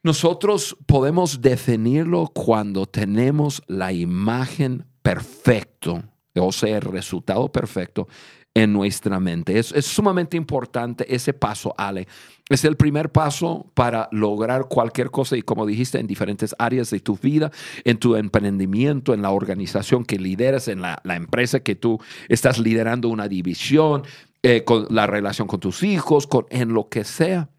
nosotros 0.02 0.76
podemos 0.86 1.40
definirlo 1.40 2.28
cuando 2.28 2.86
tenemos 2.86 3.60
la 3.66 3.92
imagen 3.92 4.86
perfecto, 5.02 6.00
o 6.36 6.52
sea, 6.52 6.76
el 6.76 6.82
resultado 6.82 7.50
perfecto 7.50 8.06
en 8.54 8.72
nuestra 8.72 9.18
mente. 9.18 9.58
Es, 9.58 9.72
es, 9.72 9.84
sumamente 9.84 10.36
importante 10.36 11.12
ese 11.12 11.32
paso, 11.32 11.74
Ale. 11.76 12.06
Es 12.48 12.64
el 12.64 12.76
primer 12.76 13.10
paso 13.10 13.70
para 13.74 14.08
lograr 14.12 14.66
cualquier 14.68 15.10
cosa 15.10 15.36
y 15.36 15.42
como 15.42 15.66
dijiste, 15.66 15.98
en 15.98 16.06
diferentes 16.06 16.54
áreas 16.60 16.90
de 16.90 17.00
tu 17.00 17.16
vida, 17.16 17.50
en 17.84 17.98
tu 17.98 18.14
emprendimiento, 18.14 19.14
en 19.14 19.22
la 19.22 19.30
organización 19.30 20.04
que 20.04 20.16
lideras, 20.18 20.68
en 20.68 20.80
la, 20.80 21.00
la 21.02 21.16
empresa 21.16 21.60
que 21.60 21.74
tú 21.74 22.00
estás 22.28 22.58
liderando 22.58 23.08
una 23.08 23.26
división, 23.26 24.04
eh, 24.44 24.62
con 24.62 24.86
la 24.90 25.08
relación 25.08 25.48
con 25.48 25.58
tus 25.58 25.82
hijos, 25.82 26.28
con, 26.28 26.46
en 26.50 26.72
lo 26.72 26.88
que 26.88 27.02
sea. 27.02 27.50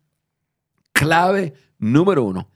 Clave 0.94 1.54
número 1.80 2.24
uno, 2.24 2.50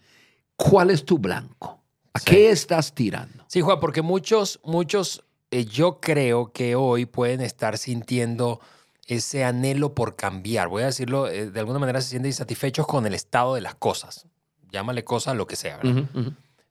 ¿cuál 0.55 0.89
es 0.89 1.03
tu 1.05 1.17
blanco? 1.19 1.83
¿A 2.13 2.19
Sí. 2.19 2.25
qué 2.27 2.50
estás 2.50 2.95
tirando? 2.95 3.43
Sí, 3.47 3.61
Juan, 3.61 3.79
porque 3.79 4.01
muchos, 4.01 4.59
muchos, 4.63 5.23
eh, 5.51 5.65
yo 5.65 6.00
creo 6.00 6.51
que 6.53 6.75
hoy 6.75 7.05
pueden 7.05 7.41
estar 7.41 7.77
sintiendo 7.77 8.59
ese 9.08 9.43
anhelo 9.43 9.93
por 9.96 10.15
cambiar. 10.15 10.67
Voy 10.67 10.84
a 10.84 10.88
decirlo, 10.88 11.27
eh, 11.27 11.50
de 11.51 11.60
alguna 11.60 11.79
manera 11.79 12.01
se 12.01 12.10
sienten 12.10 12.29
insatisfechos 12.29 12.88
con 12.88 13.05
el 13.05 13.13
estado 13.13 13.55
de 13.55 13.62
las 13.62 13.75
cosas. 13.75 14.27
Llámale 14.72 15.03
cosa 15.03 15.34
lo 15.34 15.48
que 15.48 15.55
sea, 15.55 15.77
¿verdad? 15.77 16.03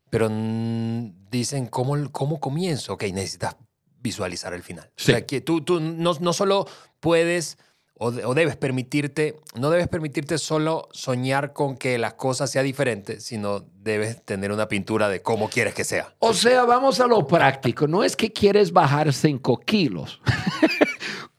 Pero 0.08 0.28
dicen, 1.30 1.66
¿cómo, 1.66 2.10
¿cómo 2.10 2.40
comienzo? 2.40 2.94
Ok, 2.94 3.04
necesitas 3.12 3.56
visualizar 4.00 4.54
el 4.54 4.62
final. 4.62 4.90
Sí. 4.96 5.12
O 5.12 5.14
sea, 5.14 5.26
que 5.26 5.40
tú, 5.40 5.60
tú 5.62 5.78
no, 5.80 6.14
no 6.20 6.32
solo 6.32 6.66
puedes 7.00 7.58
o, 8.02 8.10
de- 8.10 8.24
o 8.24 8.32
debes 8.32 8.56
permitirte, 8.56 9.36
no 9.54 9.68
debes 9.68 9.86
permitirte 9.88 10.38
solo 10.38 10.88
soñar 10.90 11.52
con 11.52 11.76
que 11.76 11.98
las 11.98 12.14
cosas 12.14 12.50
sean 12.50 12.64
diferentes, 12.64 13.22
sino 13.24 13.66
debes 13.74 14.24
tener 14.24 14.52
una 14.52 14.68
pintura 14.68 15.10
de 15.10 15.20
cómo 15.20 15.50
quieres 15.50 15.74
que 15.74 15.84
sea. 15.84 16.14
O 16.18 16.32
sea, 16.32 16.64
vamos 16.64 16.98
a 17.00 17.06
lo 17.06 17.26
práctico. 17.26 17.86
No 17.86 18.02
es 18.02 18.16
que 18.16 18.32
quieres 18.32 18.72
bajar 18.72 19.12
5 19.12 19.60
kilos. 19.60 20.20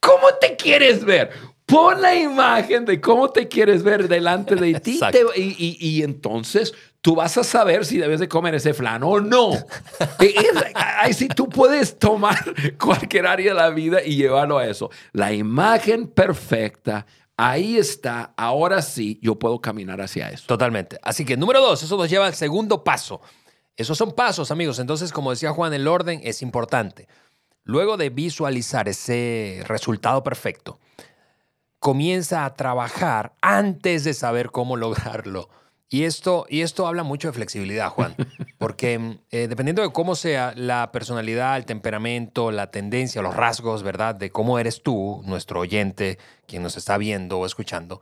¿Cómo 0.02 0.28
te 0.40 0.56
quieres 0.58 1.06
ver? 1.06 1.30
Pon 1.66 2.02
la 2.02 2.14
imagen 2.16 2.84
de 2.84 3.00
cómo 3.00 3.30
te 3.30 3.48
quieres 3.48 3.82
ver 3.84 4.10
delante 4.10 4.56
de 4.56 4.80
ti 4.82 5.00
te- 5.12 5.40
y, 5.40 5.56
y- 5.58 5.78
y 5.80 6.04
entonces 6.04 6.74
tú 7.00 7.16
vas 7.16 7.38
a 7.38 7.46
saber 7.46 7.86
si 7.86 7.98
debes 7.98 8.20
de 8.20 8.28
comer 8.28 8.56
ese 8.56 8.74
flan 8.74 9.04
o 9.04 9.22
no. 9.22 9.52
Ahí 10.76 11.14
sí 11.14 11.28
tú 11.30 11.48
puedes 11.48 11.98
tomar 11.98 12.38
cualquier 12.80 13.26
área 13.28 13.54
de 13.54 13.60
la 13.60 13.70
vida 13.70 14.04
y 14.04 14.16
llevarlo 14.18 14.58
a 14.58 14.68
eso. 14.68 14.90
La 15.14 15.32
imagen 15.32 16.08
perfecta, 16.08 17.06
ahí 17.38 17.78
está. 17.78 18.34
Ahora 18.36 18.82
sí, 18.82 19.18
yo 19.22 19.40
puedo 19.40 19.62
caminar 19.62 20.02
hacia 20.02 20.30
eso. 20.30 20.46
Totalmente. 20.48 20.98
Así 21.02 21.24
que 21.26 21.38
número 21.38 21.62
dos, 21.62 21.82
eso 21.84 21.96
nos 21.96 22.10
lleva 22.10 22.28
al 22.28 22.36
segundo 22.36 22.84
paso. 22.84 23.22
Esos 23.78 23.98
son 23.98 24.12
pasos, 24.12 24.52
amigos. 24.52 24.78
Entonces, 24.80 25.12
como 25.14 25.32
decía 25.32 25.52
Juan, 25.52 25.74
el 25.74 25.88
orden 25.88 26.20
es 26.24 26.42
importante. 26.42 27.08
Luego 27.64 27.98
de 27.98 28.10
visualizar 28.10 28.90
ese 28.90 29.64
resultado 29.68 30.24
perfecto, 30.24 30.80
comienza 31.80 32.46
a 32.46 32.56
trabajar 32.56 33.34
antes 33.42 34.04
de 34.04 34.14
saber 34.14 34.52
cómo 34.52 34.78
lograrlo. 34.78 35.50
Y 35.90 36.06
esto, 36.06 36.46
y 36.48 36.62
esto 36.62 36.88
habla 36.88 37.04
mucho 37.04 37.28
de 37.28 37.34
flexibilidad, 37.34 37.90
Juan, 37.90 38.16
porque 38.58 39.20
eh, 39.30 39.48
dependiendo 39.48 39.82
de 39.82 39.92
cómo 39.92 40.16
sea 40.16 40.54
la 40.56 40.92
personalidad, 40.92 41.58
el 41.58 41.66
temperamento, 41.66 42.52
la 42.52 42.72
tendencia, 42.72 43.22
los 43.22 43.36
rasgos, 43.36 43.84
¿verdad? 43.84 44.16
De 44.16 44.32
cómo 44.32 44.58
eres 44.58 44.84
tú, 44.84 45.22
nuestro 45.26 45.60
oyente, 45.60 46.18
quien 46.46 46.64
nos 46.64 46.78
está 46.78 46.98
viendo 46.98 47.40
o 47.40 47.46
escuchando, 47.46 48.02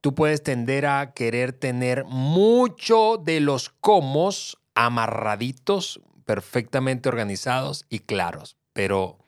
tú 0.00 0.14
puedes 0.14 0.42
tender 0.42 0.86
a 0.86 1.12
querer 1.12 1.52
tener 1.52 2.04
mucho 2.04 3.16
de 3.16 3.40
los 3.40 3.68
comos 3.68 4.58
amarraditos, 4.74 6.02
perfectamente 6.24 7.08
organizados 7.08 7.84
y 7.88 8.00
claros, 8.00 8.58
pero 8.74 9.24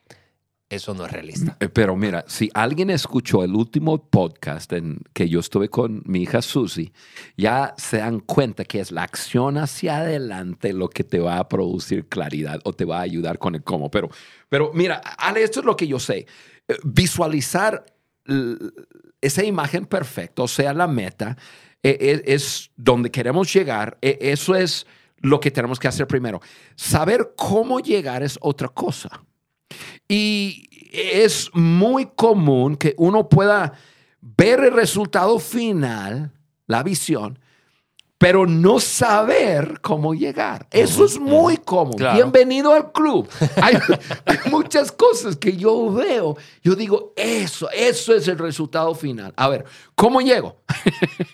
eso 0.69 0.95
no 0.95 1.07
es 1.07 1.13
realista. 1.13 1.57
Eh, 1.61 1.69
Pero 1.69 1.95
mira, 1.95 2.25
si 2.27 2.51
alguien 2.53 2.91
escuchó 2.91 3.45
el 3.45 3.55
último 3.55 4.11
podcast 4.11 4.73
en 4.73 4.99
que 5.13 5.29
yo 5.29 5.39
estuve 5.39 5.69
con 5.69 6.03
mi 6.07 6.23
hija 6.23 6.43
Susie, 6.43 6.93
ya 7.37 7.73
se 7.79 7.99
dan 7.99 8.19
cuenta 8.19 8.65
que 8.65 8.81
es 8.81 8.91
la 8.91 9.05
acción 9.05 9.59
hacia 9.59 9.99
adelante 9.99 10.73
lo 10.73 10.89
que 10.89 11.05
te 11.05 11.21
va 11.21 11.39
a 11.39 11.49
producir 11.49 12.09
claridad 12.09 12.61
o 12.65 12.73
te 12.73 12.85
va 12.85 12.99
a 12.99 13.03
ayudar 13.03 13.39
con 13.39 13.55
el 13.55 13.63
cómo. 13.63 13.93
Pero, 13.93 14.11
pero 14.49 14.73
mira, 14.75 14.97
Ale, 15.19 15.45
esto 15.45 15.61
es 15.61 15.67
lo 15.67 15.77
que 15.77 15.87
yo 15.87 16.01
sé. 16.01 16.27
Eh, 16.67 16.77
Visualizar 16.83 17.87
esa 19.21 19.45
imagen 19.45 19.87
perfecta, 19.87 20.43
o 20.43 20.49
sea, 20.49 20.75
la 20.75 20.89
meta, 20.89 21.37
eh, 21.81 22.23
es 22.27 22.73
donde 22.77 23.13
queremos 23.13 23.53
llegar. 23.55 23.99
Eso 24.01 24.57
es 24.57 24.85
lo 25.19 25.39
que 25.39 25.53
tenemos 25.53 25.79
que 25.79 25.87
hacer 25.87 26.09
primero. 26.09 26.41
Saber 26.75 27.35
cómo 27.37 27.79
llegar 27.79 28.25
es 28.25 28.37
otra 28.41 28.67
cosa. 28.69 29.23
Y 30.09 30.69
es 30.93 31.51
muy 31.53 32.07
común 32.07 32.77
que 32.77 32.95
uno 32.97 33.29
pueda 33.29 33.73
ver 34.21 34.61
el 34.61 34.73
resultado 34.73 35.39
final, 35.39 36.33
la 36.67 36.83
visión, 36.83 37.39
pero 38.19 38.47
no 38.47 38.81
saber 38.81 39.81
cómo 39.83 40.15
llegar. 40.15 40.67
Eso 40.71 41.05
es 41.05 41.19
muy 41.19 41.59
común. 41.59 41.97
Claro. 41.97 42.15
Bienvenido 42.15 42.73
al 42.73 42.91
club. 42.93 43.29
Hay, 43.61 43.77
hay 44.25 44.39
muchas 44.51 44.91
cosas 44.91 45.37
que 45.37 45.57
yo 45.57 45.93
veo. 45.93 46.37
Yo 46.63 46.75
digo, 46.75 47.13
eso, 47.15 47.69
eso 47.71 48.15
es 48.15 48.27
el 48.29 48.39
resultado 48.39 48.95
final. 48.95 49.35
A 49.37 49.49
ver, 49.49 49.65
¿cómo 49.95 50.21
llego? 50.21 50.63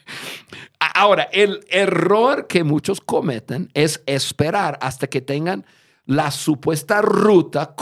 Ahora, 0.95 1.29
el 1.33 1.65
error 1.71 2.49
que 2.49 2.65
muchos 2.65 3.01
cometen 3.01 3.71
es 3.75 4.03
esperar 4.07 4.79
hasta 4.83 5.07
que 5.07 5.21
tengan 5.21 5.65
la 6.05 6.33
supuesta 6.33 7.01
ruta 7.01 7.75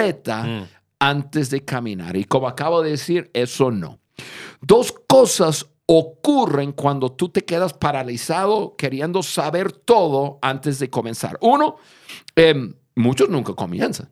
completa 0.00 0.42
Mm. 0.44 0.68
antes 0.98 1.50
de 1.50 1.64
caminar. 1.64 2.16
Y 2.16 2.24
como 2.24 2.48
acabo 2.48 2.82
de 2.82 2.90
decir, 2.90 3.30
eso 3.32 3.70
no. 3.70 3.98
Dos 4.60 4.92
cosas 5.06 5.66
ocurren 5.86 6.72
cuando 6.72 7.10
tú 7.10 7.28
te 7.30 7.42
quedas 7.44 7.72
paralizado 7.72 8.76
queriendo 8.76 9.22
saber 9.22 9.72
todo 9.72 10.38
antes 10.42 10.78
de 10.78 10.88
comenzar. 10.88 11.36
Uno, 11.40 11.76
em, 12.36 12.74
muchos 12.94 13.28
nunca 13.28 13.54
comienzan. 13.54 14.08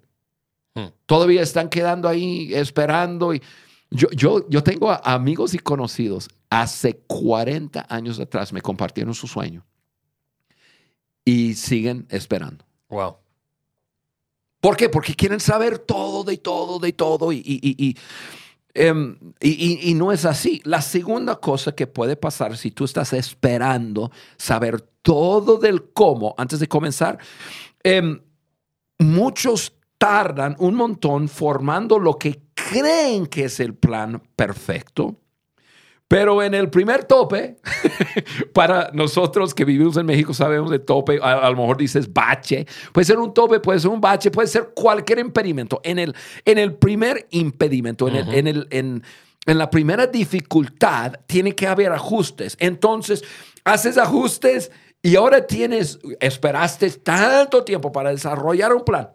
Mm. 0.75 0.87
Todavía 1.07 1.43
están 1.43 1.69
quedando 1.69 2.09
ahí 2.09 2.53
esperando. 2.55 3.33
Y 3.35 3.43
yo, 3.91 4.09
yo, 4.11 4.49
yo 4.49 4.63
tengo 4.63 4.91
amigos 4.91 5.55
y 5.55 5.59
conocidos 5.59 6.29
hace 6.51 6.99
40 7.07 7.87
años 7.89 8.19
atrás 8.19 8.53
me 8.53 8.61
compartieron 8.63 9.15
su 9.15 9.27
sueño 9.27 9.65
y 11.25 11.55
siguen 11.55 12.07
esperando. 12.09 12.65
Wow. 12.89 13.17
¿Por 14.61 14.77
qué? 14.77 14.89
Porque 14.89 15.15
quieren 15.15 15.41
saber 15.41 15.79
todo 15.79 16.25
de 16.25 16.37
todo, 16.39 16.79
de 16.79 16.93
todo 16.93 17.33
y, 17.33 17.97
em, 18.75 19.17
y- 19.41 19.49
y- 19.51 19.91
y 19.91 19.95
no 19.95 20.11
es 20.13 20.25
así. 20.25 20.61
La 20.65 20.83
segunda 20.83 21.37
cosa 21.37 21.73
que 21.73 21.87
puede 21.87 22.17
pasar 22.17 22.57
si 22.57 22.71
tú 22.71 22.85
estás 22.85 23.13
esperando 23.13 24.11
saber 24.37 24.81
todo 25.03 25.59
del 25.59 25.91
cómo 25.93 26.35
antes 26.39 26.59
de 26.61 26.69
comenzar, 26.69 27.19
em, 27.83 28.21
muchos 28.99 29.75
tardan 29.97 30.57
un 30.59 30.75
montón 30.75 31.29
formando 31.29 31.99
lo 31.99 32.19
que 32.19 32.41
creen 32.55 33.27
que 33.27 33.45
es 33.45 33.61
el 33.61 33.75
plan 33.75 34.23
perfecto. 34.37 35.17
Pero 36.09 36.43
en 36.43 36.55
el 36.55 36.71
primer 36.71 37.05
tope, 37.05 37.59
para 38.55 38.91
nosotros 38.95 39.55
que 39.55 39.65
vivimos 39.65 39.97
en 39.99 40.07
México 40.07 40.33
sabemos 40.33 40.71
de 40.71 40.79
tope, 40.79 41.19
a, 41.23 41.33
a 41.47 41.51
lo 41.51 41.57
mejor 41.57 41.77
dices 41.77 42.11
bache, 42.13 42.67
puede 42.93 43.05
ser 43.05 43.19
un 43.19 43.35
tope, 43.35 43.61
puede 43.61 43.79
ser 43.79 43.91
un 43.91 44.01
bache, 44.01 44.31
puede 44.31 44.49
ser 44.49 44.71
cualquier 44.75 45.19
impedimento. 45.19 45.81
En 45.85 45.99
el, 45.99 46.15
en 46.45 46.59
el 46.59 46.75
primer 46.75 47.27
impedimento, 47.31 48.09
en, 48.09 48.17
el- 48.17 48.35
en, 48.35 48.47
el, 48.47 48.67
en, 48.71 49.03
en 49.47 49.59
la 49.59 49.69
primera 49.71 50.07
dificultad, 50.07 51.13
tiene 51.27 51.55
que 51.55 51.67
haber 51.67 51.93
ajustes. 51.93 52.57
Entonces, 52.59 53.23
haces 53.65 53.99
ajustes 53.99 54.71
y 55.03 55.15
ahora 55.17 55.47
tienes, 55.47 55.99
esperaste 56.21 56.91
tanto 56.91 57.65
tiempo 57.65 57.93
para 57.93 58.11
desarrollar 58.11 58.73
un 58.73 58.83
plan. 58.85 59.11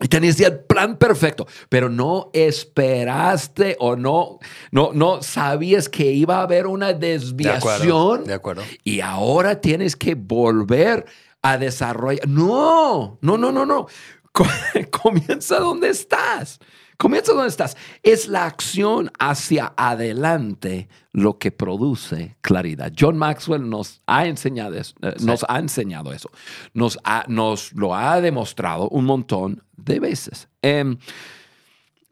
Y 0.00 0.08
tenías 0.08 0.36
ya 0.36 0.48
el 0.48 0.58
plan 0.60 0.96
perfecto, 0.96 1.46
pero 1.68 1.88
no 1.88 2.30
esperaste 2.32 3.76
o 3.78 3.94
no, 3.94 4.38
no, 4.72 4.90
no 4.92 5.22
sabías 5.22 5.88
que 5.88 6.10
iba 6.10 6.38
a 6.38 6.42
haber 6.42 6.66
una 6.66 6.92
De 6.92 7.14
acuerdo. 7.14 7.28
desviación 7.30 8.24
De 8.24 8.34
acuerdo. 8.34 8.62
y 8.82 9.00
ahora 9.00 9.60
tienes 9.60 9.94
que 9.94 10.14
volver 10.16 11.06
a 11.42 11.56
desarrollar. 11.58 12.26
No, 12.26 13.18
no, 13.20 13.38
no, 13.38 13.52
no, 13.52 13.64
no. 13.66 13.86
Co- 14.32 14.44
Comienza 14.90 15.58
donde 15.60 15.90
estás. 15.90 16.58
Comienza 17.02 17.32
donde 17.32 17.48
estás. 17.48 17.76
Es 18.04 18.28
la 18.28 18.46
acción 18.46 19.10
hacia 19.18 19.72
adelante 19.76 20.88
lo 21.10 21.36
que 21.36 21.50
produce 21.50 22.36
claridad. 22.42 22.92
John 22.96 23.18
Maxwell 23.18 23.68
nos 23.68 24.00
ha 24.06 24.24
enseñado 24.26 24.76
eso. 24.76 24.94
eh, 25.02 25.16
Nos 25.20 25.44
ha 25.48 25.58
enseñado 25.58 26.12
eso. 26.12 26.30
Nos, 26.74 27.00
ha- 27.02 27.24
nos 27.26 27.72
lo 27.72 27.92
ha 27.96 28.20
demostrado 28.20 28.88
un 28.90 29.04
montón 29.04 29.64
de 29.76 29.98
veces. 29.98 30.46
Em, 30.62 30.96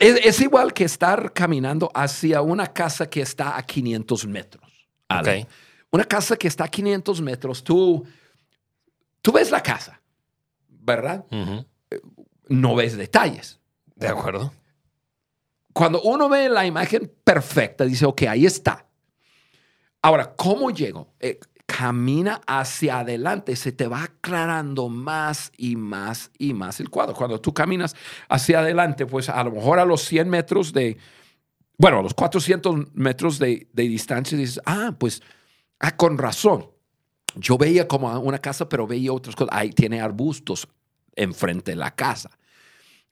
es, 0.01 0.19
es 0.27 0.41
igual 0.41 0.73
que 0.73 0.83
estar 0.83 1.33
caminando 1.33 1.89
hacia 1.95 2.43
una 2.43 2.67
casa 2.73 3.09
que 3.09 3.21
está 3.21 3.57
a 3.57 3.63
500 3.63 4.27
metros. 4.27 4.65
Ale. 5.09 5.43
Ok. 5.43 5.49
una 5.93 6.05
casa 6.05 6.37
que 6.37 6.49
está 6.49 6.65
a 6.65 6.69
500 6.69 7.21
metros, 7.21 7.63
tú, 7.63 8.05
tú 9.23 9.31
ves 9.31 9.53
la 9.53 9.63
casa, 9.63 10.01
¿verdad? 10.69 11.25
No 12.49 12.75
ves 12.75 12.97
detalles. 12.97 13.61
De 13.95 14.09
acuerdo. 14.09 14.53
Cuando 15.73 16.03
uno 16.03 16.29
ve 16.29 16.49
la 16.49 16.67
imagen 16.67 17.13
perfecta, 17.25 17.85
dice, 17.85 18.05
ok, 18.07 18.23
ahí 18.23 18.47
está. 18.47 18.87
Ahora, 20.03 20.35
¿cómo 20.35 20.71
llego? 20.71 21.13
Eh, 21.21 21.39
camina 21.67 22.41
hacia 22.47 23.01
adelante, 23.01 23.55
se 23.55 23.71
te 23.71 23.87
va 23.87 24.03
aclarando 24.03 24.89
más 24.89 25.53
y 25.57 25.77
más 25.77 26.31
y 26.37 26.53
más 26.53 26.81
el 26.81 26.91
cuadro. 26.91 27.15
Cuando 27.15 27.41
tú 27.41 27.55
caminas 27.55 27.95
hacia 28.29 28.61
adelante, 28.61 29.07
pues 29.07 29.29
a 29.29 29.43
lo 29.45 29.53
mejor 29.53 29.79
a 29.79 29.85
los 29.85 30.03
100 30.03 30.29
metros 30.29 30.73
de, 30.73 30.99
bueno, 31.79 32.01
a 32.01 32.03
los 32.03 32.15
400 32.15 32.95
metros 32.95 33.39
de, 33.39 33.69
de 33.73 33.83
distancia, 33.85 34.37
dices, 34.37 34.61
ah, 34.67 34.95
pues, 34.99 35.23
ah, 35.79 35.97
con 35.97 36.19
razón. 36.19 36.69
Yo 37.37 37.57
veía 37.57 37.87
como 37.87 38.11
una 38.19 38.39
casa, 38.39 38.69
pero 38.69 38.87
veía 38.89 39.13
otras 39.13 39.37
cosas. 39.37 39.55
Ahí 39.55 39.71
tiene 39.71 40.01
arbustos 40.01 40.67
enfrente 41.15 41.71
de 41.73 41.77
la 41.77 41.95
casa. 41.95 42.31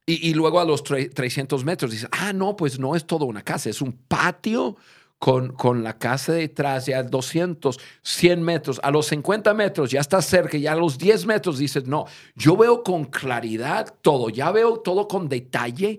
Y, 0.09 0.31
y 0.31 0.33
luego 0.35 0.59
a 0.59 0.65
los 0.65 0.83
tre- 0.85 1.13
300 1.13 1.65
metros 1.65 1.91
dices, 1.91 2.09
ah, 2.13 2.33
no, 2.33 2.57
pues 2.57 2.79
no 2.79 2.97
es 2.97 3.07
todo 3.07 3.27
una 3.27 3.43
casa, 3.43 3.69
es 3.69 3.83
un 3.83 3.93
patio 3.93 4.77
con, 5.19 5.49
con 5.53 5.83
la 5.85 5.99
casa 5.99 6.33
detrás, 6.33 6.87
ya 6.87 7.03
200, 7.03 7.79
100 8.03 8.41
metros, 8.43 8.81
a 8.83 8.91
los 8.91 9.07
50 9.09 9.53
metros 9.53 9.91
ya 9.91 10.01
está 10.01 10.23
cerca, 10.23 10.57
ya 10.57 10.73
a 10.73 10.77
los 10.77 10.97
10 10.97 11.27
metros 11.27 11.59
dices, 11.59 11.87
no, 11.87 12.07
yo 12.37 12.57
veo 12.57 12.83
con 12.83 13.05
claridad 13.05 13.95
todo, 14.01 14.31
ya 14.31 14.51
veo 14.51 14.79
todo 14.79 15.09
con 15.09 15.29
detalle. 15.29 15.99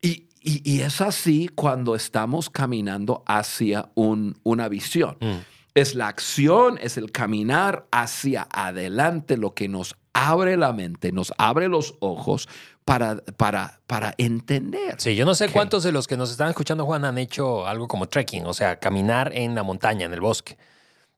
Y, 0.00 0.28
y- 0.42 0.62
y 0.64 0.80
es 0.82 1.00
así 1.00 1.48
cuando 1.52 1.94
estamos 1.96 2.50
caminando 2.50 3.24
hacia 3.26 3.90
un- 3.96 4.38
una 4.44 4.68
visión. 4.68 5.16
Mm. 5.20 5.38
Es 5.74 5.94
la 5.94 6.06
acción, 6.08 6.78
es 6.82 6.96
el 6.98 7.10
caminar 7.12 7.86
hacia 7.90 8.46
adelante 8.52 9.36
lo 9.36 9.54
que 9.54 9.68
nos 9.68 9.96
abre 10.12 10.56
la 10.56 10.72
mente, 10.72 11.12
nos 11.12 11.32
abre 11.38 11.68
los 11.68 11.94
ojos 12.00 12.48
para, 12.84 13.16
para, 13.36 13.80
para 13.86 14.14
entender. 14.18 14.96
Sí, 14.98 15.14
yo 15.14 15.24
no 15.24 15.34
sé 15.34 15.48
cuántos 15.48 15.82
de 15.84 15.92
los 15.92 16.06
que 16.08 16.16
nos 16.16 16.30
están 16.30 16.48
escuchando, 16.48 16.84
Juan, 16.86 17.04
han 17.04 17.18
hecho 17.18 17.66
algo 17.66 17.86
como 17.88 18.08
trekking, 18.08 18.46
o 18.46 18.54
sea, 18.54 18.78
caminar 18.80 19.32
en 19.34 19.54
la 19.54 19.62
montaña, 19.62 20.06
en 20.06 20.12
el 20.14 20.20
bosque. 20.20 20.56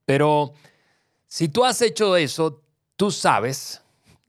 Pero 0.04 0.52
si 1.26 1.48
tú 1.48 1.64
has 1.64 1.80
hecho 1.80 2.16
eso, 2.16 2.62
tú 2.96 3.10
sabes 3.10 3.82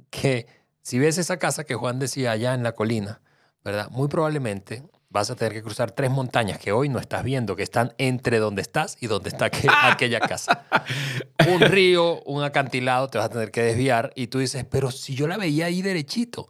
que 0.10 0.48
si 0.82 1.00
ves 1.00 1.18
esa 1.18 1.38
casa 1.38 1.64
que 1.64 1.76
Juan 1.76 2.00
decía 2.00 2.32
allá 2.32 2.54
en 2.54 2.64
la 2.64 2.74
colina, 2.74 3.20
¿verdad? 3.64 3.90
Muy 3.90 4.08
probablemente 4.08 4.84
vas 5.10 5.30
a 5.30 5.36
tener 5.36 5.54
que 5.54 5.62
cruzar 5.62 5.92
tres 5.92 6.10
montañas 6.10 6.58
que 6.58 6.72
hoy 6.72 6.90
no 6.90 6.98
estás 7.00 7.24
viendo, 7.24 7.56
que 7.56 7.62
están 7.64 7.94
entre 8.00 8.40
donde 8.40 8.62
estás 8.64 8.98
y 9.00 9.08
donde 9.08 9.30
está 9.30 9.46
aquel- 9.52 9.70
aquella 9.92 10.20
casa. 10.20 10.66
Un 11.48 11.62
río, 11.62 12.22
un 12.24 12.44
acantilado, 12.44 13.08
te 13.10 13.18
vas 13.20 13.28
a 13.28 13.30
tener 13.30 13.52
que 13.52 13.62
desviar 13.62 14.12
y 14.16 14.28
tú 14.28 14.40
dices, 14.40 14.66
pero 14.70 14.90
si 14.92 15.14
yo 15.16 15.28
la 15.28 15.38
veía 15.38 15.66
ahí 15.68 15.82
derechito. 15.82 16.48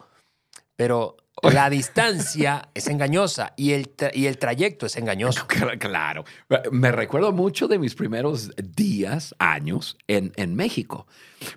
Pero 0.76 1.18
la 1.44 1.70
distancia 1.70 2.70
es 2.74 2.88
engañosa 2.88 3.54
y 3.58 3.72
el, 3.74 3.92
y 4.14 4.26
el 4.28 4.38
trayecto 4.38 4.86
es 4.86 4.96
engañoso. 4.98 5.46
Cl- 5.48 5.78
Claro. 5.80 6.24
Me 6.72 6.92
recuerdo 6.92 7.32
mucho 7.32 7.68
de 7.68 7.80
mis 7.80 7.96
primeros 7.96 8.52
días, 8.58 9.36
años 9.40 9.98
en, 10.08 10.32
en 10.36 10.56
México. 10.56 11.08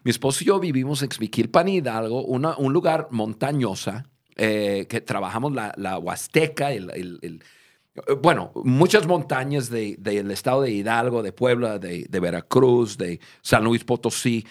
Mi 0.04 0.11
esposo 0.11 0.42
y 0.42 0.46
yo 0.49 0.58
vivimos 0.61 1.02
en 1.02 1.11
Xmiquilpan, 1.11 1.68
Hidalgo, 1.68 2.23
una- 2.25 2.56
un 2.56 2.73
lugar 2.73 3.08
montañosa 3.11 4.06
eh, 4.37 4.87
que 4.88 5.00
trabajamos 5.00 5.52
la, 5.54 5.73
la 5.78 5.99
Huasteca, 5.99 6.73
el, 6.73 6.90
el- 6.90 7.18
el- 7.23 7.42
bueno, 8.20 8.52
muchas 8.56 9.06
montañas 9.06 9.70
de- 9.70 9.96
del 9.99 10.30
estado 10.30 10.61
de 10.62 10.70
Hidalgo, 10.73 11.23
de 11.23 11.32
Puebla, 11.32 11.78
de, 11.78 12.04
de 12.06 12.20
Veracruz, 12.20 12.99
de 12.99 13.18
San 13.40 13.64
Luis 13.64 13.85
Potosí. 13.85 14.44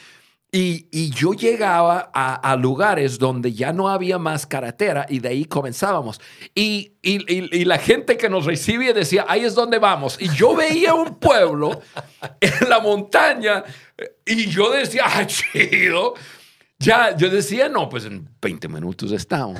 Y, 0.57 0.87
y 0.89 1.09
yo 1.09 1.33
llegaba 1.33 2.09
a, 2.13 2.35
a 2.35 2.55
lugares 2.55 3.19
donde 3.19 3.51
ya 3.51 3.73
no 3.73 3.89
había 3.89 4.17
más 4.17 4.45
carretera 4.45 5.05
y 5.09 5.19
de 5.19 5.27
ahí 5.27 5.43
comenzábamos. 5.43 6.21
Y, 6.53 6.93
y- 7.01 7.25
y- 7.57 7.65
la 7.65 7.77
gente 7.77 8.15
que 8.15 8.29
nos 8.29 8.45
recibía 8.45 8.93
decía, 8.93 9.25
ahí 9.27 9.41
es 9.43 9.53
donde 9.53 9.79
vamos. 9.79 10.15
Y 10.17 10.29
yo 10.29 10.55
veía 10.55 10.93
un 10.93 11.15
pueblo 11.19 11.81
en 12.39 12.69
la 12.69 12.79
montaña 12.79 13.65
y 14.25 14.45
yo 14.45 14.71
decía, 14.71 15.03
ah, 15.05 15.25
chido. 15.27 16.13
Ya, 16.79 17.15
yo 17.17 17.29
decía, 17.29 17.67
no, 17.67 17.89
pues 17.89 18.05
en 18.05 18.29
20 18.41 18.67
minutos 18.69 19.11
estamos. 19.11 19.59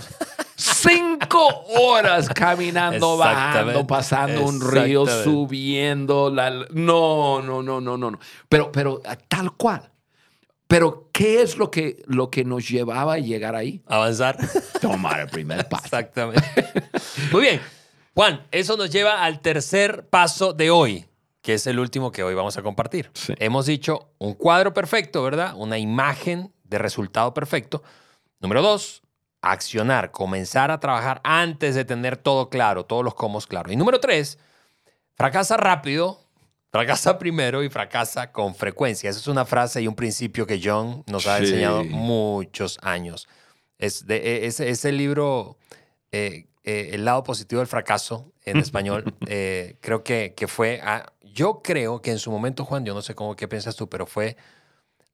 Cinco 0.55 1.45
horas 1.77 2.29
caminando, 2.29 3.17
bajando, 3.17 3.88
pasando 3.88 4.43
un 4.45 4.62
río, 4.62 5.05
subiendo. 5.25 6.29
La, 6.29 6.51
no, 6.71 7.41
no, 7.41 7.62
no, 7.62 7.81
no, 7.81 7.97
no, 7.97 8.12
no. 8.12 8.19
Pero, 8.47 8.71
pero 8.71 9.01
tal 9.27 9.51
cual. 9.53 9.91
Pero, 10.67 11.10
¿qué 11.13 11.41
es 11.41 11.58
lo 11.58 11.69
que, 11.69 12.04
lo 12.08 12.32
que 12.32 12.43
nos 12.43 12.67
llevaba 12.67 13.13
a 13.13 13.19
llegar 13.19 13.56
ahí? 13.56 13.84
Avanzar. 13.86 14.38
Tomar 14.82 15.21
el 15.21 15.30
primer 15.30 15.67
paso. 15.69 15.86
Exactamente. 15.86 16.43
Muy 17.32 17.41
bien. 17.41 17.62
Juan, 18.13 18.47
eso 18.51 18.78
nos 18.78 18.89
lleva 18.89 19.23
al 19.23 19.41
tercer 19.41 20.08
paso 20.08 20.54
de 20.54 20.71
hoy, 20.71 21.06
que 21.41 21.54
es 21.56 21.67
el 21.67 21.80
último 21.80 22.12
que 22.12 22.23
hoy 22.23 22.34
vamos 22.34 22.58
a 22.58 22.63
compartir. 22.63 23.12
Sí. 23.13 23.34
Hemos 23.38 23.65
dicho 23.65 24.10
un 24.17 24.34
cuadro 24.34 24.73
perfecto, 24.73 25.21
¿verdad? 25.21 25.54
Una 25.56 25.78
imagen 25.78 26.54
de 26.63 26.78
resultado 26.78 27.34
perfecto. 27.34 27.84
Número 28.39 28.62
dos, 28.62 29.04
accionar, 29.41 30.12
comenzar 30.12 30.71
a 30.71 30.80
trabajar 30.80 31.21
antes 31.23 31.75
de 31.75 31.86
tener 31.86 32.17
todo 32.17 32.49
claro, 32.49 32.86
todos 32.86 33.04
los 33.04 33.13
cómo 33.13 33.39
claros. 33.41 33.71
Y 33.71 33.75
número 33.75 33.99
tres, 33.99 34.39
fracasa 35.13 35.58
rápido, 35.58 36.19
fracasa 36.79 37.17
primero 37.17 37.63
y 37.63 37.69
fracasa 37.69 38.31
con 38.31 38.53
frecuencia. 38.53 39.09
Esa 39.09 39.19
es 39.19 39.27
una 39.27 39.45
frase 39.45 39.81
y 39.81 39.88
un 39.88 39.95
principio 39.95 40.45
que 40.45 40.59
John 40.63 41.03
nos 41.07 41.25
ha 41.27 41.38
Sí. 41.38 41.45
enseñado 41.45 41.83
muchos 41.85 42.77
años. 42.81 43.27
Es, 43.79 44.05
de, 44.07 44.17
e- 44.17 44.45
es, 44.45 44.59
es 44.59 44.83
el 44.85 44.97
libro 44.97 45.57
eh, 46.11 46.47
eh, 46.63 46.89
El 46.93 47.05
lado 47.05 47.23
positivo 47.23 47.59
del 47.59 47.67
fracaso 47.67 48.31
en 48.43 48.57
español. 48.57 49.03
Eh, 49.27 49.77
creo 49.81 50.03
que, 50.03 50.33
que 50.35 50.47
fue, 50.47 50.81
ah, 50.83 51.11
yo 51.21 51.61
creo 51.63 52.01
que 52.01 52.11
en 52.11 52.19
su 52.19 52.29
momento, 52.31 52.65
Juan, 52.65 52.83
yo 52.85 52.93
no 52.93 53.01
sé 53.01 53.15
cómo, 53.15 53.35
qué 53.35 53.47
piensas 53.47 53.75
tú, 53.75 53.88
pero 53.89 54.05
fue 54.05 54.35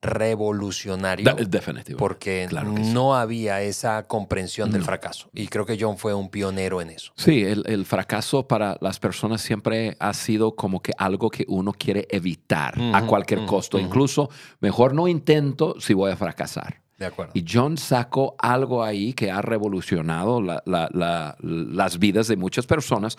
revolucionario 0.01 1.33
definitivo. 1.47 1.97
porque 1.97 2.47
Claro 2.49 2.73
que 2.75 2.83
sí. 2.83 2.91
no 2.93 3.15
había 3.15 3.61
esa 3.61 4.07
comprensión 4.07 4.71
del 4.71 4.81
No. 4.81 4.85
fracaso. 4.85 5.29
Y 5.33 5.47
creo 5.47 5.65
que 5.65 5.77
John 5.79 5.97
fue 5.97 6.13
un 6.13 6.29
pionero 6.29 6.81
en 6.81 6.89
eso. 6.89 7.11
Sí, 7.15 7.43
el, 7.43 7.63
el 7.67 7.85
fracaso 7.85 8.47
para 8.47 8.77
las 8.81 8.99
personas 8.99 9.41
siempre 9.41 9.95
ha 9.99 10.13
sido 10.13 10.55
como 10.55 10.81
que 10.81 10.91
algo 10.97 11.29
que 11.29 11.45
uno 11.47 11.71
quiere 11.73 12.07
evitar 12.09 12.73
a 12.93 13.05
cualquier 13.05 13.45
costo. 13.45 13.79
Incluso 13.79 14.29
mejor 14.59 14.93
no 14.93 15.07
intento 15.07 15.75
si 15.79 15.93
voy 15.93 16.11
a 16.11 16.15
fracasar. 16.17 16.81
De 16.97 17.07
acuerdo. 17.07 17.31
Y 17.33 17.43
John 17.51 17.77
sacó 17.79 18.35
algo 18.37 18.83
ahí 18.83 19.13
que 19.13 19.31
ha 19.31 19.41
revolucionado 19.41 20.39
la- 20.39 20.61
la- 20.67 20.87
la- 20.93 21.35
las 21.41 21.97
vidas 21.97 22.27
de 22.27 22.35
muchas 22.37 22.67
personas. 22.67 23.17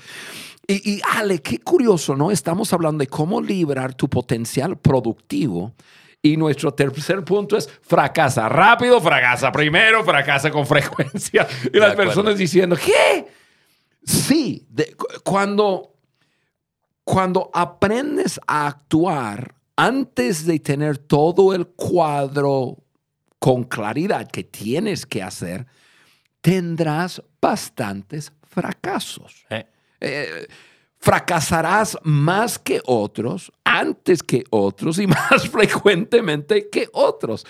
Y, 0.68 0.74
y, 0.88 1.00
Ale, 1.16 1.42
qué 1.42 1.58
curioso, 1.58 2.14
¿no? 2.14 2.30
Estamos 2.30 2.72
hablando 2.72 3.02
de 3.02 3.08
cómo 3.08 3.40
librar 3.40 3.94
tu 3.94 4.08
potencial 4.08 4.78
productivo. 4.78 5.72
Y 6.24 6.36
nuestro 6.36 6.72
tercer 6.72 7.24
punto 7.24 7.56
es 7.56 7.68
fracasa 7.82 8.48
rápido, 8.48 9.00
fracasa 9.00 9.50
primero, 9.50 10.04
fracasa 10.04 10.50
con 10.50 10.64
frecuencia. 10.66 11.46
Y 11.72 11.78
las 11.78 11.94
personas 11.96 12.38
diciendo, 12.38 12.76
¿qué? 12.76 13.26
Sí, 14.04 14.64
de- 14.70 14.94
cuando, 15.24 15.96
cuando 17.04 17.50
aprendes 17.52 18.40
a 18.46 18.68
actuar 18.68 19.54
antes 19.76 20.46
de 20.46 20.60
tener 20.60 20.98
todo 20.98 21.54
el 21.54 21.66
cuadro 21.66 22.78
con 23.40 23.64
claridad 23.64 24.30
que 24.30 24.44
tienes 24.44 25.04
que 25.06 25.22
hacer, 25.22 25.66
tendrás 26.40 27.20
bastantes 27.40 28.32
fracasos. 28.48 29.44
Eh, 29.50 29.66
Eh, 30.00 30.46
fracasarás 30.98 31.96
más 32.02 32.58
que 32.58 32.80
otros, 32.86 33.50
antes 33.80 34.22
que 34.22 34.44
otros 34.50 34.98
y 34.98 35.06
más 35.08 35.48
frecuentemente 35.50 36.68
que 36.70 36.88
otros. 36.92 37.44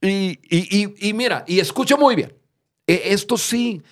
Y, 0.00 0.38
y- 0.48 1.08
y- 1.08 1.12
mira, 1.12 1.44
y 1.46 1.58
escucha 1.58 1.96
muy 1.96 2.14
bien, 2.14 2.32
e- 2.86 3.02
esto 3.06 3.36
sí, 3.36 3.82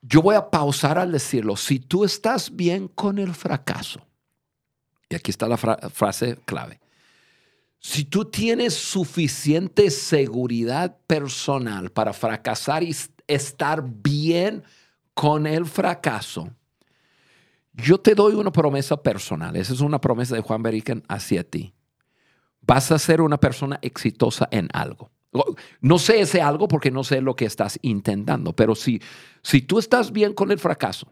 yo 0.00 0.20
voy 0.20 0.34
a 0.34 0.50
pausar 0.50 0.98
al 0.98 1.12
decirlo, 1.12 1.56
si 1.56 1.78
tú 1.78 2.04
estás 2.04 2.54
bien 2.54 2.88
con 2.88 3.18
el 3.18 3.32
fracaso, 3.34 4.04
y 5.08 5.14
aquí 5.14 5.30
está 5.30 5.46
la 5.46 5.56
fra- 5.56 5.78
frase 5.90 6.38
clave, 6.44 6.80
si 7.78 8.04
tú 8.04 8.24
tienes 8.24 8.74
suficiente 8.74 9.90
seguridad 9.90 10.96
personal 11.06 11.90
para 11.90 12.12
fracasar 12.12 12.82
y 12.82 12.94
estar 13.28 13.82
bien 13.84 14.62
con 15.14 15.46
el 15.46 15.66
fracaso, 15.66 16.50
yo 17.74 17.98
te 17.98 18.14
doy 18.14 18.34
una 18.34 18.52
promesa 18.52 19.02
personal. 19.02 19.56
Esa 19.56 19.72
es 19.72 19.80
una 19.80 20.00
promesa 20.00 20.34
de 20.34 20.42
Juan 20.42 20.62
Beriken 20.62 21.02
hacia 21.08 21.44
ti. 21.44 21.74
Vas 22.60 22.92
a 22.92 22.98
ser 22.98 23.20
una 23.20 23.38
persona 23.38 23.78
exitosa 23.82 24.48
en 24.50 24.68
algo. 24.72 25.10
No 25.80 25.98
sé 25.98 26.20
ese 26.20 26.42
algo 26.42 26.68
porque 26.68 26.90
no 26.90 27.04
sé 27.04 27.22
lo 27.22 27.34
que 27.34 27.46
estás 27.46 27.78
intentando, 27.82 28.54
pero 28.54 28.74
si, 28.74 29.00
si 29.42 29.62
tú 29.62 29.78
estás 29.78 30.12
bien 30.12 30.34
con 30.34 30.52
el 30.52 30.58
fracaso, 30.58 31.10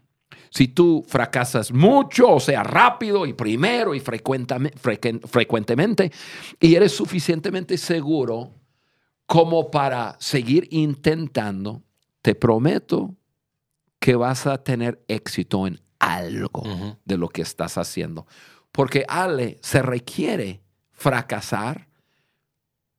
si 0.51 0.69
tú 0.69 1.03
fracasas 1.09 1.73
mucho, 1.73 2.35
o 2.35 2.41
sea, 2.41 2.63
rápido 2.63 3.25
y 3.25 3.33
primero 3.33 3.95
y 3.95 4.01
frecuentemente, 4.01 6.13
y 6.61 6.75
eres 6.75 6.93
suficientemente 6.93 7.79
seguro 7.79 8.53
como 9.25 9.71
para 9.71 10.17
seguir 10.21 10.69
intentando, 10.71 11.83
te 12.21 12.35
prometo 12.35 13.15
que 13.99 14.17
vas 14.17 14.47
a 14.47 14.63
tener 14.63 15.03
éxito 15.09 15.67
en 15.67 15.81
algo 16.17 16.99
de 17.05 17.17
lo 17.17 17.29
que 17.29 17.43
estás 17.43 17.79
haciendo. 17.79 18.27
Porque 18.73 19.05
Ale 19.09 19.59
se 19.63 19.83
requiere 19.83 20.63
fracasar 20.93 21.89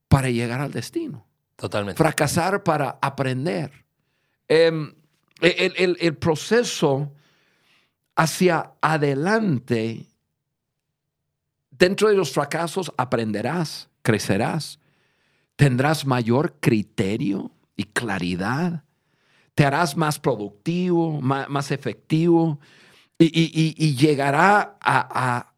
para 0.07 0.29
llegar 0.29 0.59
al 0.61 0.71
destino. 0.71 1.25
Totalmente. 1.55 1.97
Fracasar 1.97 2.63
para 2.63 2.97
aprender. 3.01 3.85
Em, 4.47 4.93
el, 5.39 6.17
proceso 6.17 7.13
hacia 8.15 8.73
adelante, 8.81 10.07
dentro 11.69 12.09
de 12.09 12.15
los 12.15 12.31
fracasos 12.31 12.91
aprenderás, 12.97 13.89
crecerás, 14.01 14.79
tendrás 15.55 16.05
mayor 16.05 16.57
criterio 16.59 17.51
y 17.75 17.85
claridad, 17.85 18.83
te 19.55 19.65
harás 19.65 19.95
más 19.95 20.19
productivo, 20.19 21.21
más, 21.21 21.71
efectivo 21.71 22.59
y, 23.25 23.95
llegará 23.95 24.77
a, 24.81 25.53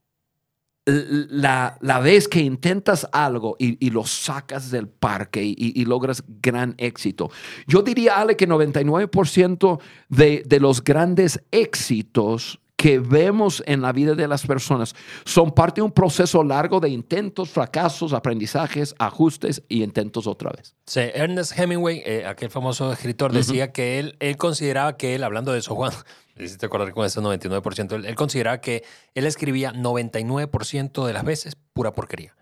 la, 0.86 2.00
vez 2.02 2.28
que 2.28 2.40
intentas 2.40 3.08
algo 3.12 3.56
y, 3.60 3.90
lo 3.90 4.06
sacas 4.06 4.72
del 4.72 4.88
parque 4.88 5.44
y, 5.44 5.86
logras 5.86 6.24
gran 6.42 6.76
éxito. 6.78 7.32
Yo 7.68 7.82
diría, 7.82 8.20
Ale, 8.20 8.36
que 8.36 8.48
99% 8.48 9.80
de, 10.10 10.44
de 10.46 10.60
los 10.60 10.84
grandes 10.84 11.42
éxitos 11.52 12.60
que 12.84 13.00
vemos 13.00 13.64
en 13.66 13.82
la 13.82 13.94
vida 13.94 14.14
de 14.14 14.28
las 14.28 14.46
personas 14.46 14.94
son 15.24 15.52
parte 15.52 15.80
de 15.80 15.84
un 15.84 15.92
proceso 15.94 16.44
largo 16.44 16.82
de 16.82 16.90
intentos, 16.90 17.50
fracasos, 17.50 18.12
aprendizajes, 18.12 18.94
ajustes 19.00 19.64
y 19.70 19.84
intentos 19.84 20.28
otra 20.28 20.52
vez. 20.52 20.76
Sí, 20.86 21.00
Ernest 21.00 21.58
Hemingway, 21.58 22.04
eh, 22.06 22.26
aquel 22.26 22.50
famoso 22.50 22.92
escritor, 22.92 23.32
decía 23.32 23.72
que 23.72 24.00
él, 24.00 24.18
él 24.20 24.36
consideraba 24.36 24.98
que 24.98 25.16
él, 25.16 25.24
hablando 25.24 25.54
de 25.54 25.60
eso, 25.60 25.76
Juan, 25.78 25.94
hiciste 26.38 26.66
acordar 26.66 26.92
con 26.94 27.06
ese 27.06 27.22
99%, 27.22 27.94
él, 27.94 28.06
él 28.06 28.16
consideraba 28.16 28.60
que 28.62 28.84
él 29.14 29.26
escribía 29.26 29.74
99% 29.74 31.06
de 31.06 31.14
las 31.14 31.24
veces 31.24 31.56
pura 31.74 31.94
porquería, 31.94 32.36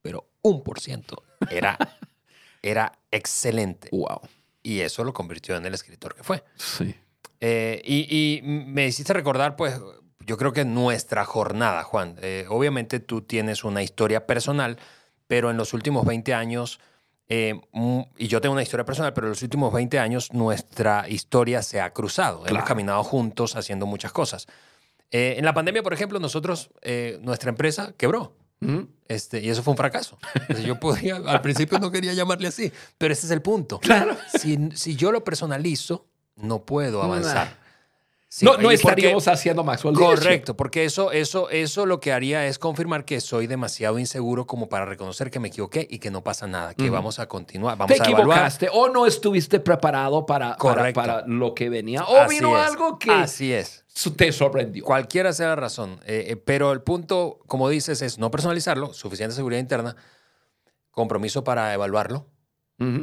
pero 0.00 0.28
un 0.42 0.62
por 0.62 0.80
ciento 0.80 1.22
era, 1.50 1.78
era 2.62 2.92
excelente. 3.10 3.88
Wow. 3.92 4.20
Y 4.62 4.80
eso 4.80 5.04
lo 5.04 5.12
convirtió 5.12 5.56
en 5.56 5.66
el 5.66 5.74
escritor 5.74 6.14
que 6.14 6.22
fue. 6.22 6.44
Sí. 6.56 6.94
Eh, 7.40 7.82
y, 7.84 8.40
me 8.44 8.86
hiciste 8.86 9.12
recordar, 9.12 9.56
pues, 9.56 9.80
yo 10.20 10.36
creo 10.36 10.52
que 10.52 10.64
nuestra 10.64 11.24
jornada, 11.24 11.82
Juan. 11.82 12.16
Eh, 12.22 12.46
obviamente 12.48 13.00
tú 13.00 13.22
tienes 13.22 13.64
una 13.64 13.82
historia 13.82 14.26
personal, 14.26 14.78
pero 15.26 15.50
en 15.50 15.56
los 15.56 15.72
últimos 15.72 16.06
20 16.06 16.34
años, 16.34 16.78
eh, 17.34 17.58
y 18.18 18.28
yo 18.28 18.42
tengo 18.42 18.52
una 18.52 18.62
historia 18.62 18.84
personal, 18.84 19.14
pero 19.14 19.26
en 19.26 19.30
los 19.30 19.42
últimos 19.42 19.72
20 19.72 19.98
años 19.98 20.32
nuestra 20.32 21.08
historia 21.08 21.62
se 21.62 21.80
ha 21.80 21.90
cruzado. 21.92 22.46
Hemos 22.46 22.64
caminado 22.64 23.02
juntos 23.04 23.56
haciendo 23.56 23.86
muchas 23.86 24.12
cosas. 24.12 24.46
en 25.10 25.44
la 25.44 25.54
pandemia, 25.54 25.82
por 25.82 25.94
ejemplo, 25.94 26.18
nosotros, 26.18 26.70
nuestra 27.22 27.48
empresa 27.48 27.94
quebró. 27.96 28.36
Este, 29.08 29.40
y 29.40 29.48
eso 29.48 29.62
fue 29.62 29.72
un 29.72 29.78
fracaso. 29.78 30.18
yo 30.64 30.78
podía, 30.78 31.16
al 31.16 31.40
principio 31.40 31.78
no 31.78 31.90
quería 31.90 32.12
llamarle 32.12 32.48
así, 32.48 32.70
pero 32.98 33.12
ese 33.12 33.26
es 33.26 33.32
el 33.32 33.42
punto. 33.42 33.78
Claro. 33.80 34.16
Si, 34.38 34.70
si 34.74 34.94
yo 34.94 35.10
lo 35.10 35.24
personalizo, 35.24 36.06
no 36.36 36.64
puedo 36.64 37.02
avanzar. 37.02 37.61
No, 38.40 38.56
no 38.56 38.70
estaríamos 38.70 39.28
haciendo 39.28 39.62
Maxwell. 39.62 39.94
Correcto, 39.94 40.56
porque 40.56 40.84
eso, 40.84 41.12
eso, 41.12 41.50
eso 41.50 41.84
lo 41.84 42.00
que 42.00 42.12
haría 42.12 42.46
es 42.46 42.58
confirmar 42.58 43.04
que 43.04 43.20
soy 43.20 43.46
demasiado 43.46 43.98
inseguro 43.98 44.46
como 44.46 44.68
para 44.68 44.86
reconocer 44.86 45.30
que 45.30 45.38
me 45.38 45.48
equivoqué 45.48 45.86
y 45.90 45.98
que 45.98 46.10
no 46.10 46.24
pasa 46.24 46.46
nada, 46.46 46.74
que 46.74 46.88
vamos 46.88 47.18
a 47.18 47.28
continuar, 47.28 47.76
vamos 47.76 47.94
Te 47.94 48.02
a 48.02 48.04
equivocaste 48.04 48.68
o 48.72 48.88
no 48.88 49.06
estuviste 49.06 49.60
preparado 49.60 50.24
para, 50.24 50.56
para, 50.56 51.26
lo 51.26 51.54
que 51.54 51.68
venía 51.68 52.04
o 52.04 52.26
vino 52.28 52.56
algo 52.56 52.98
que 52.98 53.10
Así 53.10 53.52
es. 53.52 53.84
te 54.16 54.32
sorprendió. 54.32 54.84
Cualquiera 54.84 55.32
sea 55.32 55.48
la 55.48 55.56
razón, 55.56 56.00
eh, 56.06 56.26
eh, 56.28 56.36
pero 56.36 56.72
el 56.72 56.80
punto, 56.80 57.40
como 57.46 57.68
dices, 57.68 58.00
es 58.00 58.18
no 58.18 58.30
personalizarlo, 58.30 58.94
suficiente 58.94 59.36
seguridad 59.36 59.60
interna, 59.60 59.96
compromiso 60.90 61.44
para 61.44 61.74
evaluarlo, 61.74 62.31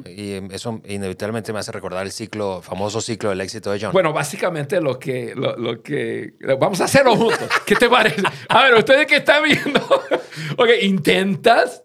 y 0.05 0.53
eso 0.53 0.81
inevitablemente 0.87 1.53
me 1.53 1.59
hace 1.59 1.71
recordar 1.71 2.05
el 2.05 2.11
ciclo, 2.11 2.61
famoso 2.61 3.01
ciclo 3.01 3.29
del 3.29 3.41
éxito 3.41 3.71
de 3.71 3.79
John. 3.79 3.91
Bueno, 3.91 4.13
básicamente 4.13 4.81
lo 4.81 4.99
que, 4.99 5.33
lo, 5.35 5.81
que 5.81 6.33
vamos 6.59 6.81
a 6.81 6.85
hacerlo 6.85 7.15
juntos. 7.15 7.49
¿Qué 7.65 7.75
te 7.75 7.89
parece? 7.89 8.21
A 8.47 8.63
ver, 8.63 8.75
ustedes 8.75 9.07
que 9.07 9.17
están 9.17 9.43
viendo, 9.43 9.79
ok, 10.57 10.69
intentas 10.81 11.83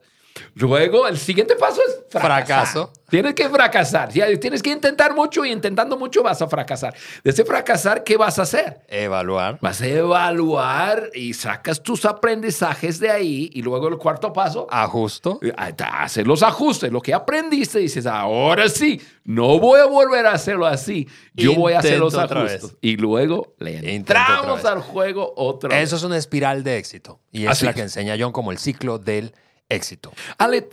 Luego, 0.54 1.08
el 1.08 1.18
siguiente 1.18 1.56
paso 1.56 1.80
es 1.86 2.20
fracaso. 2.20 2.92
Tienes 3.08 3.34
que 3.34 3.48
fracasar. 3.48 4.08
Tienes 4.10 4.62
que 4.62 4.70
intentar 4.70 5.14
mucho 5.14 5.44
y 5.44 5.52
intentando 5.52 5.96
mucho 5.96 6.22
vas 6.22 6.40
a 6.42 6.48
fracasar. 6.48 6.94
De 7.22 7.30
ese 7.30 7.44
fracasar, 7.44 8.02
¿qué 8.02 8.16
vas 8.16 8.38
a 8.38 8.42
hacer? 8.42 8.80
Evaluar. 8.88 9.58
Vas 9.60 9.80
a 9.80 9.86
evaluar 9.86 11.10
y 11.14 11.34
sacas 11.34 11.82
tus 11.82 12.04
aprendizajes 12.04 12.98
de 12.98 13.10
ahí. 13.10 13.50
Y 13.52 13.62
luego 13.62 13.88
el 13.88 13.98
cuarto 13.98 14.32
paso. 14.32 14.66
Ajusto. 14.70 15.38
Eh, 15.42 15.52
hacer 15.92 16.26
los 16.26 16.42
ajustes. 16.42 16.90
Lo 16.90 17.00
que 17.00 17.14
aprendiste, 17.14 17.78
dices, 17.80 18.06
ahora 18.06 18.68
sí, 18.68 19.00
no 19.24 19.58
voy 19.58 19.80
a 19.80 19.86
volver 19.86 20.26
a 20.26 20.32
hacerlo 20.32 20.66
así. 20.66 21.08
Yo 21.34 21.54
voy 21.54 21.74
a 21.74 21.80
hacer 21.80 21.98
los 21.98 22.14
ajustes. 22.14 22.76
Y 22.80 22.96
luego 22.96 23.54
le 23.58 23.94
entramos 23.94 24.64
al 24.64 24.80
juego 24.80 25.34
otra 25.36 25.70
vez. 25.70 25.84
Eso 25.84 25.96
es 25.96 26.02
una 26.02 26.16
espiral 26.16 26.64
de 26.64 26.78
éxito. 26.78 27.20
Y 27.30 27.46
es 27.46 27.62
la 27.62 27.74
que 27.74 27.82
enseña 27.82 28.16
John 28.18 28.32
como 28.32 28.50
el 28.50 28.58
ciclo 28.58 28.98
del 28.98 29.34
éxito. 29.68 30.12
Ale, 30.38 30.68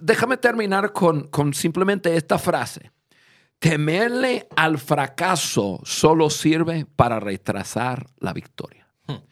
déjame 0.00 0.36
terminar 0.36 0.92
con, 0.92 1.28
con 1.28 1.54
simplemente 1.54 2.16
esta 2.16 2.38
frase. 2.38 2.90
Temerle 3.58 4.48
al 4.54 4.78
fracaso 4.78 5.80
solo 5.84 6.28
sirve 6.28 6.84
para 6.84 7.20
retrasar 7.20 8.06
la 8.18 8.32
victoria. 8.32 8.86
Hmm. 9.06 9.22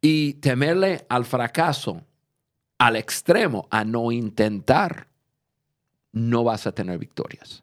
Y 0.00 0.34
temerle 0.34 1.06
al 1.08 1.24
fracaso 1.24 2.04
al 2.78 2.96
extremo, 2.96 3.66
a 3.70 3.84
no 3.84 4.10
intentar, 4.12 5.08
no 6.12 6.44
vas 6.44 6.66
a 6.66 6.72
tener 6.72 6.98
victorias. 6.98 7.62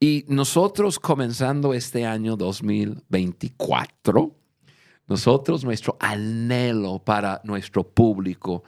Y 0.00 0.24
nosotros 0.26 0.98
comenzando 0.98 1.74
este 1.74 2.04
año 2.06 2.36
2024, 2.36 4.34
nosotros 5.06 5.64
nuestro 5.64 5.96
anhelo 6.00 6.98
para 6.98 7.40
nuestro 7.44 7.84
público 7.84 8.64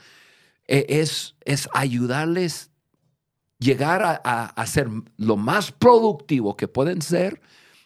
es, 0.66 1.36
es 1.44 1.68
ayudarles 1.72 2.70
llegar 3.58 4.20
a, 4.24 4.66
ser 4.66 4.88
lo 5.16 5.36
más 5.36 5.72
productivo 5.72 6.56
que 6.56 6.68
pueden 6.68 7.02
ser 7.02 7.40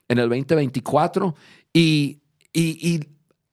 en 0.08 0.18
el 0.18 0.28
2024 0.28 1.34
y, 1.72 2.20
y, 2.52 3.00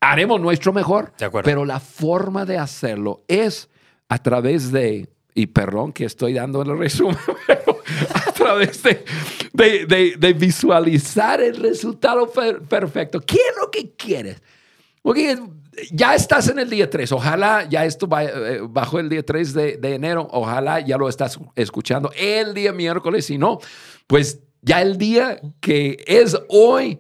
haremos 0.02 0.40
nuestro 0.40 0.72
mejor. 0.72 1.14
Pero 1.44 1.66
la 1.66 1.80
forma 1.80 2.46
de 2.46 2.58
hacerlo 2.58 3.24
es 3.28 3.70
a 4.08 4.18
través 4.20 4.72
de, 4.72 5.10
y 5.34 5.48
perdón 5.48 5.94
que 5.94 6.06
estoy 6.06 6.34
dando 6.34 6.62
el 6.62 6.78
resumen, 6.78 7.18
pero 7.48 7.80
a 8.14 8.32
través 8.32 8.84
de, 8.84 10.16
de, 10.18 10.34
visualizar 10.34 11.42
el 11.42 11.58
resultado 11.58 12.32
perfecto. 12.32 13.20
¿Qué 13.22 13.36
es 13.36 13.56
lo 13.60 13.72
que 13.72 13.92
quieres? 13.96 14.42
Porque 15.02 15.38
ya 15.92 16.16
estás 16.16 16.50
en 16.50 16.60
el 16.60 16.70
día 16.70 16.90
3. 16.90 17.12
Ojalá 17.12 17.68
ya 17.70 17.86
esto 17.86 18.08
va, 18.08 18.24
eh, 18.24 18.62
bajo 18.68 19.00
el 19.00 19.10
día 19.10 19.24
3 19.24 19.54
de, 19.54 19.80
enero. 19.96 20.28
Ojalá 20.32 20.80
ya 20.80 20.98
lo 20.98 21.10
estás 21.10 21.40
escuchando 21.56 22.12
el 22.18 22.54
día 22.54 22.72
miércoles. 22.72 23.26
Si 23.26 23.38
no, 23.38 23.60
pues 24.08 24.40
ya 24.62 24.82
el 24.82 24.98
día 24.98 25.40
que 25.60 26.04
es 26.08 26.38
hoy, 26.50 27.00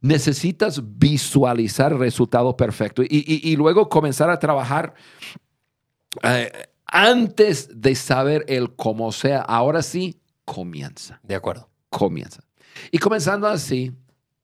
necesitas 0.00 0.82
visualizar 0.98 1.92
el 1.92 1.98
resultado 1.98 2.56
perfecto 2.56 3.02
y, 3.02 3.56
luego 3.56 3.88
comenzar 3.88 4.28
a 4.28 4.38
trabajar 4.38 4.92
eh, 6.22 6.52
antes 6.86 7.70
de 7.74 7.94
saber 7.94 8.44
el 8.48 8.74
cómo 8.74 9.12
sea. 9.12 9.40
Ahora 9.40 9.82
sí, 9.82 10.20
comienza. 10.44 11.20
De 11.22 11.34
acuerdo. 11.34 11.70
Comienza. 11.88 12.44
Y 12.90 12.98
comenzando 12.98 13.46
así, 13.46 13.92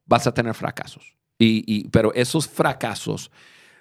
vas 0.07 0.27
a 0.27 0.33
tener 0.33 0.55
fracasos. 0.55 1.17
Y, 1.39 1.89
pero 1.89 2.13
esos 2.15 2.47
fracasos 2.47 3.31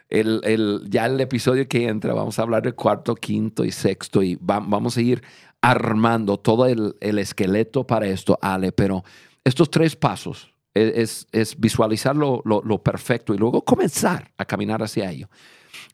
el, 0.10 0.84
ya 0.90 1.06
el 1.06 1.20
episodio 1.22 1.68
que 1.68 1.88
entra, 1.88 2.14
vamos 2.14 2.40
a 2.40 2.42
hablar 2.42 2.64
de 2.64 2.74
cuarto, 2.74 3.16
quinto 3.16 3.64
y 3.64 3.72
sexto 3.72 4.24
y 4.24 4.38
vamos 4.42 4.98
a 4.98 5.02
ir 5.02 5.22
armando 5.62 6.38
todo 6.38 6.66
el, 6.66 6.96
esqueleto 7.00 7.86
para 7.86 8.08
esto, 8.08 8.38
Ale, 8.42 8.72
pero 8.72 9.04
estos 9.44 9.70
tres 9.70 9.96
pasos 9.96 10.54
es, 10.74 11.28
visualizar 11.58 12.16
lo, 12.16 12.84
perfecto 12.84 13.34
y 13.34 13.38
luego 13.38 13.64
comenzar 13.64 14.32
a 14.38 14.46
caminar 14.46 14.82
hacia 14.82 15.12
ello. 15.12 15.30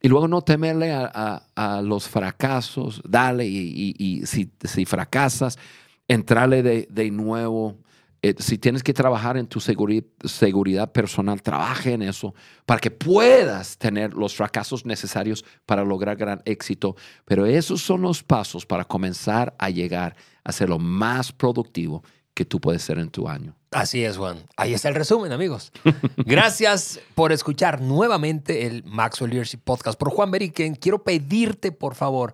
Y 0.02 0.08
luego 0.08 0.28
no 0.28 0.42
temerle 0.42 0.94
a, 0.94 1.82
los 1.84 2.08
fracasos, 2.08 3.02
dale 3.04 3.46
y, 3.46 4.22
si, 4.26 4.52
si, 4.64 4.86
fracasas, 4.86 5.58
entrarle 6.08 6.64
de, 6.64 6.88
de 6.90 7.12
nuevo 7.12 7.78
eh, 8.30 8.36
si 8.40 8.58
tienes 8.58 8.82
que 8.84 8.94
trabajar 8.94 9.38
en 9.38 9.48
tu 9.48 9.60
seguri- 9.60 10.06
seguridad 10.24 10.92
personal, 10.92 11.42
trabaje 11.42 11.94
en 11.94 12.02
eso 12.02 12.34
para 12.66 12.80
que 12.80 12.92
puedas 12.92 13.78
tener 13.78 14.14
los 14.14 14.36
fracasos 14.36 14.86
necesarios 14.86 15.46
para 15.66 15.84
lograr 15.84 16.16
gran 16.18 16.42
éxito. 16.46 16.96
Pero 17.26 17.46
esos 17.46 17.82
son 17.82 18.02
los 18.02 18.24
pasos 18.24 18.66
para 18.66 18.86
comenzar 18.86 19.54
a 19.60 19.70
llegar 19.70 20.16
a 20.44 20.52
ser 20.52 20.70
lo 20.70 20.80
más 20.80 21.32
productivo 21.32 22.04
que 22.34 22.46
tú 22.46 22.60
puedes 22.60 22.82
ser 22.82 23.00
en 23.00 23.10
tu 23.10 23.28
año. 23.30 23.56
Así 23.72 24.04
es, 24.04 24.18
Juan. 24.18 24.38
Ahí 24.58 24.74
está 24.74 24.90
el 24.90 24.96
resumen, 24.96 25.32
amigos. 25.32 25.72
Gracias 26.18 27.00
por 27.14 27.32
escuchar 27.32 27.82
nuevamente 27.82 28.66
el 28.66 28.84
Maxwell 28.86 29.30
Leadership 29.32 29.60
Podcast 29.64 29.98
por 30.00 30.10
Juan 30.10 30.32
Beriken. 30.32 30.76
Quiero 30.76 31.04
pedirte, 31.04 31.72
por 31.72 31.96
favor, 31.96 32.34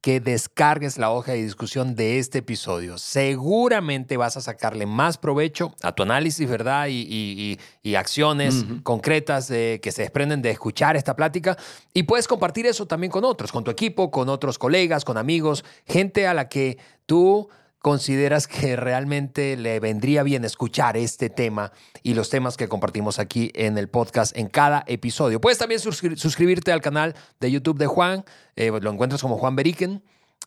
que 0.00 0.18
descargues 0.20 0.96
la 0.96 1.10
hoja 1.10 1.32
de 1.32 1.42
discusión 1.42 1.94
de 1.94 2.18
este 2.18 2.38
episodio. 2.38 2.96
Seguramente 2.98 4.16
vas 4.16 4.36
a 4.36 4.40
sacarle 4.40 4.86
más 4.86 5.18
provecho 5.18 5.74
a 5.82 5.92
tu 5.92 6.02
análisis, 6.02 6.48
¿verdad? 6.48 6.86
Y, 6.86 7.00
y- 7.02 7.58
y- 7.82 7.90
y 7.90 7.94
acciones 7.96 8.64
concretas 8.82 9.50
eh, 9.50 9.78
que 9.82 9.92
se 9.92 10.02
desprenden 10.02 10.40
de 10.42 10.50
escuchar 10.50 10.96
esta 10.96 11.14
plática. 11.16 11.56
Y 11.92 12.04
puedes 12.04 12.28
compartir 12.28 12.66
eso 12.66 12.86
también 12.86 13.10
con 13.10 13.24
otros, 13.24 13.52
con 13.52 13.62
tu 13.62 13.70
equipo, 13.70 14.10
con 14.10 14.28
otros 14.28 14.58
colegas, 14.58 15.04
con 15.04 15.18
amigos, 15.18 15.64
gente 15.86 16.26
a 16.26 16.32
la 16.34 16.48
que 16.48 16.78
tú 17.06 17.48
consideras 17.80 18.46
que 18.46 18.76
realmente 18.76 19.56
le 19.56 19.80
vendría 19.80 20.22
bien 20.22 20.44
escuchar 20.44 20.96
este 20.96 21.30
tema 21.30 21.72
y 22.02 22.14
los 22.14 22.28
temas 22.30 22.56
que 22.56 22.68
compartimos 22.68 23.18
aquí 23.18 23.50
en 23.54 23.78
el 23.78 23.88
podcast 23.88 24.36
en 24.36 24.48
cada 24.48 24.84
episodio. 24.86 25.40
Puedes 25.40 25.58
también 25.58 25.80
suscri- 25.80 26.16
suscribirte 26.16 26.72
al 26.72 26.80
canal 26.82 27.14
de 27.40 27.50
YouTube 27.50 27.78
de 27.78 27.86
Juan, 27.86 28.24
eh, 28.56 28.70
lo 28.80 28.90
encuentras 28.90 29.22
como 29.22 29.38
Juan 29.38 29.56
Beriken. 29.56 30.02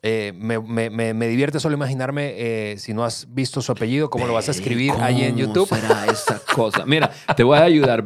Eh, 0.06 0.34
me, 0.36 0.60
me- 0.60 0.90
me- 0.90 1.14
me 1.14 1.28
divierte 1.30 1.62
solo 1.62 1.76
imaginarme, 1.76 2.34
eh, 2.36 2.76
si 2.78 2.94
no 2.94 3.06
has 3.06 3.34
visto 3.34 3.62
su 3.62 3.72
apellido, 3.72 4.10
cómo 4.10 4.28
lo 4.28 4.34
vas 4.34 4.50
a 4.50 4.52
escribir 4.52 4.92
ahí 5.00 5.24
en 5.24 5.32
¿Cómo 5.36 5.46
YouTube. 5.46 5.70
será 5.70 6.06
esa 6.08 6.40
cosa? 6.54 6.86
Mira, 6.86 7.10
te 7.38 7.44
voy 7.44 7.58
a 7.58 7.64
ayudar. 7.64 8.02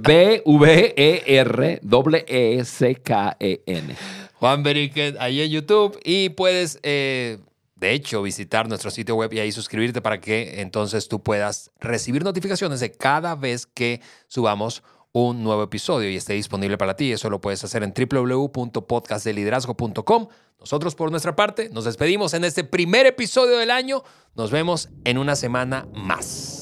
B-V-E-R-E-S-K-E-N. 2.78 3.96
Juan 4.36 4.62
Beriken 4.64 5.16
ahí 5.20 5.42
en 5.42 5.50
YouTube 5.50 6.00
y 6.04 6.30
puedes, 6.30 6.80
eh, 6.84 7.40
de 7.80 7.92
hecho, 7.92 8.24
visitar 8.24 8.68
nuestro 8.68 8.90
sitio 8.90 9.16
web 9.16 9.32
y 9.34 9.40
ahí 9.40 9.52
suscribirte 9.52 10.02
para 10.02 10.20
que 10.20 10.62
entonces 10.62 11.08
tú 11.08 11.22
puedas 11.22 11.70
recibir 11.80 12.24
notificaciones 12.24 12.80
de 12.80 12.92
cada 12.92 13.36
vez 13.36 13.68
que 13.68 14.02
subamos 14.28 14.82
un 15.12 15.44
nuevo 15.44 15.62
episodio 15.64 16.10
y 16.10 16.16
esté 16.16 16.34
disponible 16.34 16.78
para 16.78 16.96
ti. 16.96 17.12
Eso 17.12 17.30
lo 17.30 17.40
puedes 17.40 17.64
hacer 17.64 17.84
en 17.84 17.94
www.podcastdeliderazgo.com. 17.94 20.28
Nosotros 20.60 20.96
por 20.96 21.12
nuestra 21.12 21.36
parte 21.36 21.70
nos 21.70 21.86
despedimos 21.86 22.34
en 22.34 22.46
este 22.46 22.64
primer 22.64 23.06
episodio 23.06 23.58
del 23.58 23.70
año. 23.70 24.02
Nos 24.36 24.50
vemos 24.50 24.90
en 25.04 25.20
una 25.20 25.36
semana 25.36 25.88
más. 25.94 26.57